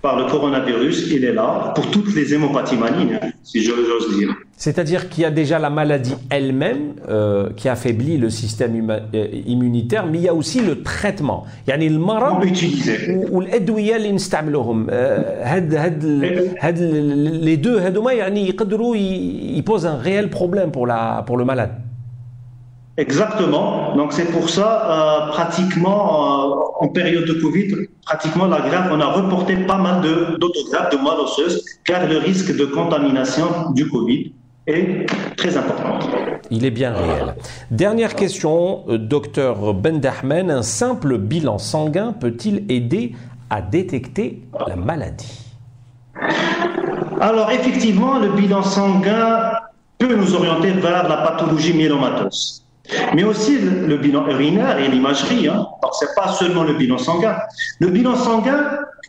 par 0.05 0.19
le 0.19 0.25
coronavirus, 0.31 1.11
il 1.11 1.25
est 1.25 1.33
là 1.33 1.73
pour 1.75 1.91
toutes 1.91 2.15
les 2.15 2.33
hémopathies 2.33 2.77
malignes, 2.77 3.19
si 3.43 3.63
j'ose 3.63 4.17
dire. 4.17 4.35
C'est-à-dire 4.57 5.09
qu'il 5.09 5.23
y 5.23 5.27
a 5.27 5.31
déjà 5.31 5.59
la 5.59 5.71
maladie 5.71 6.15
elle-même 6.31 6.95
euh, 7.09 7.51
qui 7.57 7.69
affaiblit 7.69 8.17
le 8.17 8.31
système 8.31 8.91
euh, 8.91 9.27
immunitaire, 9.47 10.07
mais 10.07 10.19
il 10.19 10.25
y 10.25 10.29
a 10.29 10.35
aussi 10.35 10.61
le 10.61 10.83
traitement. 10.83 11.47
يعني 11.69 11.87
المرض 11.87 12.53
والادويه 13.31 13.97
اللي 13.97 14.13
نستعملوهم 14.13 14.91
هاد 14.91 15.75
هاد 15.75 16.05
هاد 16.61 16.79
les 17.43 17.57
deux 17.57 17.81
هادوما 17.81 18.13
يعني 18.13 18.49
يقدروا 18.49 18.97
ils 18.97 19.63
posent 19.65 19.87
un 19.87 19.97
réel 19.97 20.29
problème 20.31 20.71
pour 20.71 20.87
la 20.87 21.23
pour 21.27 21.37
le 21.37 21.45
malade. 21.45 21.84
Exactement. 22.98 23.94
Donc 23.96 24.14
c'est 24.14 24.32
pour 24.32 24.50
ça, 24.50 25.28
euh, 25.28 25.32
pratiquement 25.32 26.00
euh, 26.80 26.86
en 26.86 26.88
période 26.88 27.26
de 27.26 27.34
Covid, 27.34 27.68
pratiquement 28.06 28.46
la 28.48 28.62
grève, 28.62 28.90
on 28.92 29.02
a 29.02 29.08
reporté 29.08 29.58
pas 29.58 29.78
mal 29.78 30.02
d'autographes 30.40 30.92
de, 30.92 30.98
de 30.98 31.02
moelle 31.02 31.20
osseuse, 31.20 31.64
car 31.84 32.08
le 32.08 32.18
risque 32.18 32.56
de 32.56 32.66
contamination 32.66 33.72
du 33.74 33.90
Covid 33.90 34.34
est 34.68 35.06
très 35.36 35.58
important. 35.58 36.00
Il 36.50 36.64
est 36.66 36.72
bien 36.72 36.94
réel. 36.94 37.36
Dernière 37.70 38.16
question, 38.16 38.84
euh, 38.88 38.98
docteur 38.98 39.74
Bendahmen, 39.74 40.50
un 40.50 40.64
simple 40.64 41.18
bilan 41.18 41.58
sanguin 41.58 42.14
peut-il 42.14 42.64
aider 42.70 43.14
à 43.50 43.62
détecter 43.62 44.42
la 44.68 44.78
maladie? 44.78 45.42
Alors 47.20 47.52
effectivement, 47.52 48.20
le 48.20 48.30
bilan 48.30 48.64
sanguin 48.64 49.52
peut 49.98 50.16
nous 50.16 50.34
orienter 50.34 50.72
vers 50.72 51.08
la 51.08 51.18
pathologie 51.18 51.74
myélomateuse. 51.74 52.65
Mais 53.15 53.25
aussi 53.25 53.59
le, 53.59 53.97
bilan 53.97 54.27
urinaire 54.27 54.79
et 54.79 54.89
l'imagerie. 54.89 55.49
Hein. 55.49 55.67
Donc, 55.83 55.93
ce 55.95 56.05
n'est 56.05 56.15
pas 56.17 56.29
seulement 56.33 56.65
le 56.65 56.75
bilan 56.75 56.99
sanguin. 56.99 57.37
Le 57.79 57.89
bilan 57.89 58.17
sanguin 58.17 58.63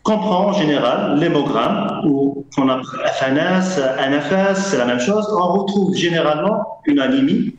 comprend 0.04 0.48
en 0.48 0.54
général 0.54 1.20
l'hémogramme, 1.20 2.02
ou 2.06 2.46
qu'on 2.56 2.70
appelle 2.70 2.86
FNS, 3.20 3.80
NFS, 4.10 4.67
c'est 4.67 4.78
la 4.78 4.86
même 4.86 5.00
chose. 5.00 5.28
On 5.32 5.48
retrouve 5.60 5.96
généralement 5.96 6.82
une 6.86 7.00
anémie. 7.00 7.56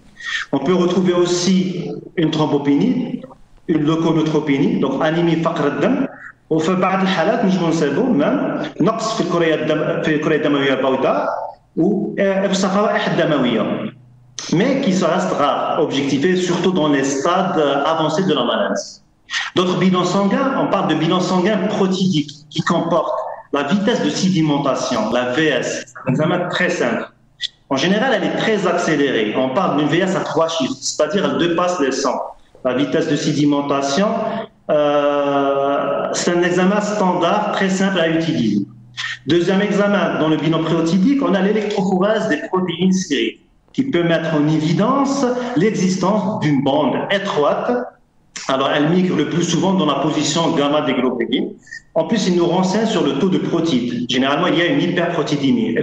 On 0.53 0.59
peut 0.59 0.75
retrouver 0.75 1.13
aussi 1.13 1.91
une 2.17 2.31
thrombopénie, 2.31 3.23
une 3.69 3.85
leuconeutropénie, 3.85 4.81
donc 4.81 5.03
anémie 5.03 5.43
فقر 5.43 5.67
الدم 5.67 6.07
وفي 6.51 6.75
بعض 6.75 7.03
الحالات 7.03 7.45
نجمو 7.45 7.69
نصيبو 7.69 8.03
même 8.03 8.67
نقص 8.81 9.15
في 9.15 9.21
الكريه 9.21 9.55
الدم 9.55 10.03
في 10.03 10.15
الكريه 10.15 10.37
الدمويه 10.37 10.75
البيضاء 10.75 11.29
الصفائح 12.51 13.09
الدمويه 13.09 13.93
mais 14.54 14.82
qui 14.82 14.92
reste 14.92 15.32
rare, 15.32 15.80
objectivé 15.80 16.36
surtout 16.36 16.72
dans 16.72 16.90
les 16.90 17.04
stades 17.04 17.60
avancés 17.86 18.24
de 18.24 18.34
la 18.34 18.44
maladie. 18.44 19.02
D'autres 19.56 19.78
bilans 19.78 20.06
sanguins, 20.06 20.56
on 20.60 20.68
parle 20.68 20.90
de 20.90 20.96
bilan 20.96 21.20
sanguin 21.20 21.58
protidique 21.68 22.32
qui 22.50 22.62
comporte 22.62 23.12
la 23.54 23.64
vitesse 23.64 24.04
de 24.04 24.10
sédimentation, 24.10 25.12
la 25.12 25.32
VS. 25.32 25.86
C'est 25.86 25.94
un 26.06 26.12
examen 26.12 26.50
très 26.50 26.70
simple. 26.70 27.10
En 27.70 27.76
général, 27.76 28.14
elle 28.14 28.24
est 28.24 28.38
très 28.38 28.66
accélérée. 28.68 29.34
On 29.36 29.50
parle 29.50 29.78
d'une 29.78 29.88
VS 29.88 30.16
à 30.16 30.22
trois 30.22 30.48
chiffres, 30.48 30.76
c'est-à-dire 30.80 31.26
elle 31.26 31.50
dépasse 31.50 31.80
les 31.80 31.92
100. 31.92 32.10
La 32.64 32.74
vitesse 32.74 33.10
de 33.10 33.16
sédimentation, 33.16 34.08
euh, 34.70 36.08
c'est 36.14 36.32
un 36.32 36.42
examen 36.44 36.80
standard 36.82 37.52
très 37.54 37.70
simple 37.70 38.00
à 38.00 38.08
utiliser. 38.10 38.66
Deuxième 39.28 39.62
examen, 39.62 40.20
dans 40.20 40.30
le 40.30 40.38
bilan 40.38 40.64
protidique, 40.64 41.22
on 41.22 41.34
a 41.34 41.42
l'électrophorèse 41.42 42.30
des 42.30 42.38
protéines 42.48 42.94
sériques 42.94 43.47
qui 43.78 43.84
peut 43.84 44.02
mettre 44.02 44.34
en 44.34 44.48
évidence 44.48 45.24
l'existence 45.56 46.40
d'une 46.40 46.64
bande 46.64 46.96
étroite. 47.12 47.72
Alors, 48.48 48.72
elle 48.72 48.90
migre 48.90 49.16
le 49.16 49.30
plus 49.30 49.44
souvent 49.44 49.76
dans 49.76 49.86
la 49.86 50.00
position 50.00 50.50
gamma 50.56 50.82
des 50.82 50.96
globulines. 50.96 51.52
En 51.94 52.06
plus, 52.06 52.28
il 52.28 52.38
nous 52.38 52.48
renseigne 52.48 52.88
sur 52.88 53.04
le 53.04 53.20
taux 53.20 53.30
de 53.30 53.38
protides. 53.38 54.10
Généralement, 54.10 54.48
il 54.48 54.58
y 54.58 54.64
a 54.64 54.66
une 54.66 54.82
hyperprotéinémie. 54.82 55.76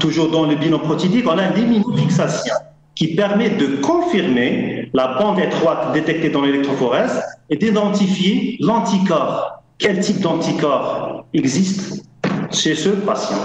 Toujours 0.00 0.28
dans 0.32 0.46
le 0.46 0.56
bilan 0.56 0.80
protidique, 0.80 1.24
on 1.28 1.38
a 1.38 1.56
une 1.56 1.62
immunofixation 1.62 2.54
qui 2.96 3.14
permet 3.14 3.50
de 3.50 3.76
confirmer 3.76 4.90
la 4.92 5.18
bande 5.20 5.38
étroite 5.38 5.92
détectée 5.92 6.30
dans 6.30 6.42
l'électrophorèse 6.42 7.22
et 7.48 7.56
d'identifier 7.56 8.56
l'anticorps. 8.58 9.62
Quel 9.78 10.00
type 10.00 10.18
d'anticorps 10.18 11.26
existe 11.32 12.02
chez 12.54 12.74
ce 12.74 12.90
patient. 12.90 13.36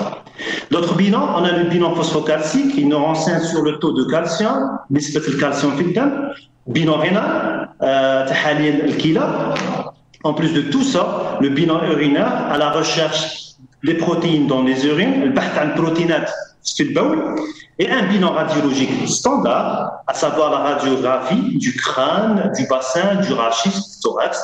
D'autres 0.72 0.96
bilans, 0.96 1.30
on 1.38 1.44
a 1.44 1.52
le 1.52 1.66
bilan 1.66 1.96
phosphocalcique 1.96 2.76
qui 2.76 2.86
nous 2.86 2.98
renseigne 2.98 3.42
sur 3.42 3.64
le 3.64 3.80
taux 3.80 3.94
de 3.94 4.04
calcium, 4.06 4.80
le 4.90 5.40
calcium 5.40 5.78
fitam, 5.78 6.32
bilan 6.68 6.98
rénal, 6.98 7.70
euh, 7.82 8.26
En 10.24 10.34
plus 10.34 10.54
de 10.54 10.62
tout 10.62 10.84
ça, 10.84 11.38
le 11.42 11.50
bilan 11.50 11.84
urinaire 11.84 12.32
à 12.52 12.58
la 12.58 12.72
recherche 12.72 13.56
des 13.84 13.96
protéines 13.96 14.48
dans 14.48 14.64
les 14.64 14.86
urines, 14.86 15.24
le 15.26 15.74
protéinate 15.76 16.34
et 17.80 17.90
un 17.90 18.08
bilan 18.08 18.32
radiologique 18.32 19.08
standard, 19.08 20.04
à 20.08 20.14
savoir 20.14 20.52
la 20.52 20.58
radiographie 20.58 21.58
du 21.58 21.76
crâne, 21.76 22.52
du 22.58 22.68
bassin, 22.68 23.16
du 23.16 23.34
rachis, 23.34 23.70
du 23.70 24.02
thorax, 24.02 24.40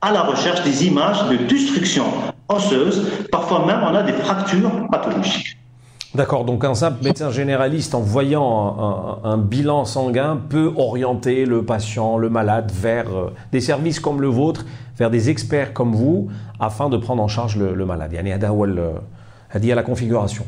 à 0.00 0.12
la 0.12 0.22
recherche 0.22 0.62
des 0.62 0.86
images 0.86 1.28
de 1.28 1.36
destruction 1.36 2.04
osseuse. 2.48 3.06
Parfois 3.30 3.66
même, 3.66 3.80
on 3.82 3.94
a 3.94 4.02
des 4.02 4.12
fractures 4.12 4.88
pathologiques. 4.90 5.56
D'accord, 6.14 6.46
donc 6.46 6.64
un 6.64 6.74
simple 6.74 7.04
médecin 7.04 7.30
généraliste, 7.30 7.94
en 7.94 8.00
voyant 8.00 9.20
un, 9.24 9.36
bilan 9.36 9.84
sanguin, 9.84 10.40
peut 10.48 10.72
orienter 10.76 11.44
le 11.44 11.64
patient, 11.64 12.16
le 12.16 12.30
malade, 12.30 12.72
vers 12.74 13.14
euh, 13.14 13.30
des 13.52 13.60
services 13.60 14.00
comme 14.00 14.22
le 14.22 14.28
vôtre, 14.28 14.64
vers 14.96 15.10
des 15.10 15.28
experts 15.28 15.74
comme 15.74 15.94
vous, 15.94 16.28
afin 16.60 16.88
de 16.88 16.96
prendre 16.96 17.22
en 17.22 17.28
charge 17.28 17.58
le, 17.58 17.84
malade. 17.84 18.12
Il 18.14 19.66
y 19.66 19.72
a 19.72 19.74
la 19.74 19.82
configuration. 19.82 20.44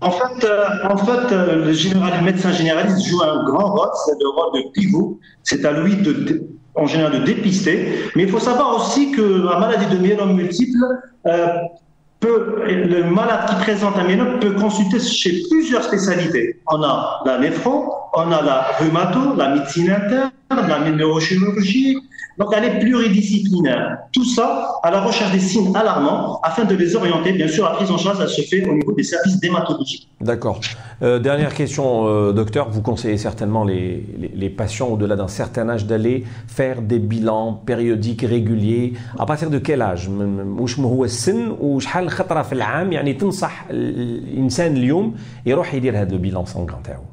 En 0.00 0.10
fait, 0.10 0.44
euh, 0.44 0.64
en 0.88 0.96
fait 0.96 1.32
euh, 1.32 1.66
le, 1.66 1.72
général, 1.72 2.12
le 2.18 2.24
médecin 2.24 2.52
généraliste 2.52 3.06
joue 3.06 3.22
un 3.22 3.44
grand 3.44 3.72
rôle, 3.72 3.90
c'est 4.06 4.16
le 4.20 4.28
rôle 4.30 4.62
de 4.62 4.70
pivot. 4.72 5.18
C'est 5.42 5.64
à 5.64 5.72
lui 5.72 5.96
de, 5.96 6.46
en 6.74 6.86
général 6.86 7.20
de 7.20 7.24
dépister. 7.24 8.10
Mais 8.14 8.24
il 8.24 8.28
faut 8.28 8.40
savoir 8.40 8.76
aussi 8.76 9.12
que 9.12 9.22
la 9.22 9.58
maladie 9.58 9.86
de 9.86 9.98
myélome 10.00 10.34
multiple 10.34 10.78
euh, 11.26 11.46
peut, 12.20 12.62
le 12.66 13.04
malade 13.04 13.48
qui 13.48 13.54
présente 13.56 13.96
un 13.98 14.04
myélome 14.04 14.38
peut 14.40 14.52
consulter 14.52 15.00
chez 15.00 15.42
plusieurs 15.50 15.84
spécialités. 15.84 16.60
On 16.66 16.82
a 16.82 17.22
la 17.26 17.38
néphro, 17.38 17.92
on 18.13 18.31
a 18.31 18.41
la 18.41 18.67
rhumato, 18.79 19.35
la 19.35 19.49
médecine 19.55 19.91
interne, 19.91 20.31
la 20.49 20.89
neurochirurgie, 20.89 21.97
donc 22.39 22.53
elle 22.55 22.63
est 22.63 22.79
pluridisciplinaire. 22.79 23.97
Tout 24.13 24.23
ça 24.23 24.79
à 24.81 24.89
la 24.91 25.01
recherche 25.01 25.31
des 25.33 25.39
signes 25.39 25.75
alarmants 25.75 26.39
afin 26.41 26.63
de 26.63 26.73
les 26.73 26.95
orienter. 26.95 27.33
Bien 27.33 27.49
sûr, 27.49 27.65
la 27.65 27.71
prise 27.71 27.91
en 27.91 27.97
charge, 27.97 28.19
elle 28.21 28.29
se 28.29 28.41
fait 28.43 28.65
au 28.65 28.73
niveau 28.73 28.93
des 28.93 29.03
services 29.03 29.39
dématologiques. 29.41 30.07
D'accord. 30.21 30.61
Euh, 31.01 31.19
dernière 31.19 31.53
question, 31.53 32.07
euh, 32.07 32.31
docteur. 32.31 32.69
Vous 32.69 32.81
conseillez 32.81 33.17
certainement 33.17 33.65
les, 33.65 34.05
les, 34.33 34.49
patients 34.49 34.87
au-delà 34.87 35.17
d'un 35.17 35.27
certain 35.27 35.67
âge 35.69 35.85
d'aller 35.85 36.23
faire 36.47 36.81
des 36.81 36.99
bilans 36.99 37.53
périodiques 37.53 38.21
réguliers. 38.21 38.93
À 39.17 39.25
partir 39.25 39.49
de 39.49 39.59
quel 39.59 39.81
âge 39.81 40.09
واش 40.59 40.79
هو 40.79 41.05
السن 41.05 41.51
وشحال 41.59 42.09
خطره 42.09 42.41
في 42.41 42.53
العام 42.53 42.91
يعني 42.91 43.13
تنصح 43.13 43.65
الانسان 43.69 44.77
اليوم 44.77 45.15
يروح 45.45 45.73
يدير 45.73 46.01
هذا 46.01 46.13
البيلان 46.13 46.45
سانغان 46.45 46.83
تاعو 46.83 47.03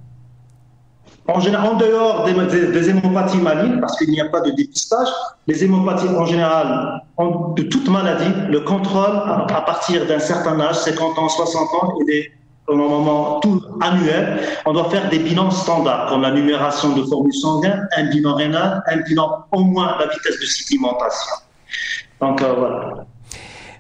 en, 1.28 1.40
général, 1.40 1.70
en 1.70 1.74
dehors 1.76 2.26
des, 2.26 2.90
hémopathies 2.90 3.38
malignes, 3.38 3.80
parce 3.80 3.98
qu'il 3.98 4.10
n'y 4.10 4.22
a 4.22 4.26
pas 4.26 4.42
de 4.42 4.52
dépistage, 4.52 5.08
les 5.48 5.64
hémopathies 5.64 6.10
en 6.10 6.26
général, 6.26 7.02
de 7.56 7.64
toute 7.64 7.88
maladie, 7.90 8.34
le 8.50 8.62
contrôle 8.62 9.22
à, 9.26 9.62
partir 9.66 10.06
d'un 10.08 10.20
certain 10.20 10.60
âge, 10.60 10.76
50 10.76 11.18
ans, 11.20 11.30
60 11.30 11.70
ans, 11.82 11.94
il 12.02 12.14
est 12.14 12.32
au 12.68 12.76
moment 12.76 13.40
tout 13.40 13.62
annuel. 13.82 14.40
On 14.66 14.74
doit 14.74 14.90
faire 14.90 15.10
des 15.10 15.20
bilans 15.20 15.52
standards, 15.52 16.10
comme 16.10 16.22
la 16.22 16.32
numération 16.32 16.96
de 16.96 17.04
formules 17.04 17.34
sanguines, 17.34 17.88
un 17.96 18.10
bilan 18.10 18.36
rénal, 18.36 18.84
un 18.88 18.98
bilan 18.98 19.46
au 19.52 19.62
moins 19.62 19.98
la 20.00 20.08
vitesse 20.08 20.40
de 20.40 20.46
sédimentation. 20.46 21.36
Donc 22.20 22.42
euh, 22.42 22.54
voilà. 22.58 23.06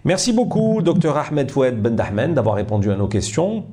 Merci 0.03 0.33
beaucoup, 0.33 0.81
docteur 0.81 1.15
Ahmed 1.17 1.51
Foued 1.51 1.79
Bendahmen, 1.79 2.33
d'avoir 2.33 2.55
répondu 2.55 2.91
à 2.91 2.95
nos 2.95 3.07
questions. 3.07 3.65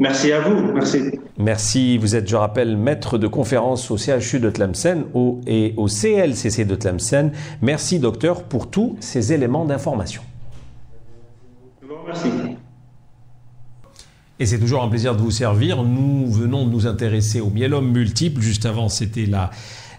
Merci 0.00 0.32
à 0.32 0.40
vous. 0.40 0.72
Merci. 0.72 1.20
Merci. 1.36 1.98
Vous 1.98 2.16
êtes, 2.16 2.26
je 2.26 2.34
rappelle, 2.34 2.78
maître 2.78 3.18
de 3.18 3.26
conférence 3.26 3.90
au 3.90 3.98
CHU 3.98 4.40
de 4.40 4.48
Tlemcen 4.48 5.04
et 5.46 5.74
au 5.76 5.88
CLCC 5.88 6.64
de 6.64 6.74
Tlemcen. 6.74 7.32
Merci, 7.60 7.98
docteur, 7.98 8.44
pour 8.44 8.70
tous 8.70 8.96
ces 9.00 9.34
éléments 9.34 9.66
d'information. 9.66 10.22
Merci. 12.06 12.28
Et 14.38 14.46
c'est 14.46 14.58
toujours 14.58 14.82
un 14.82 14.88
plaisir 14.88 15.14
de 15.14 15.20
vous 15.20 15.30
servir. 15.30 15.82
Nous 15.82 16.26
venons 16.32 16.64
de 16.64 16.70
nous 16.70 16.86
intéresser 16.86 17.42
au 17.42 17.50
myélome 17.50 17.92
multiple. 17.92 18.40
Juste 18.40 18.64
avant, 18.64 18.88
c'était 18.88 19.26
la 19.26 19.50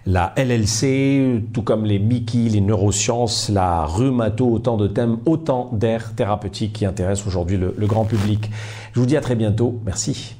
la 0.05 0.33
LLC, 0.35 1.43
tout 1.53 1.61
comme 1.61 1.85
les 1.85 1.99
Mickey, 1.99 2.49
les 2.49 2.61
neurosciences, 2.61 3.49
la 3.49 3.85
rhumato, 3.85 4.47
autant 4.49 4.77
de 4.77 4.87
thèmes, 4.87 5.17
autant 5.25 5.69
d'aires 5.73 6.15
thérapeutiques 6.15 6.73
qui 6.73 6.85
intéressent 6.85 7.27
aujourd'hui 7.27 7.57
le, 7.57 7.73
le 7.77 7.87
grand 7.87 8.05
public. 8.05 8.49
Je 8.93 8.99
vous 8.99 9.05
dis 9.05 9.17
à 9.17 9.21
très 9.21 9.35
bientôt. 9.35 9.79
Merci. 9.85 10.35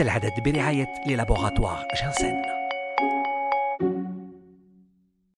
العدد 0.00 0.40
برعاية 0.40 0.88
للابوغاتوار 1.06 1.86
جانسن 2.02 2.59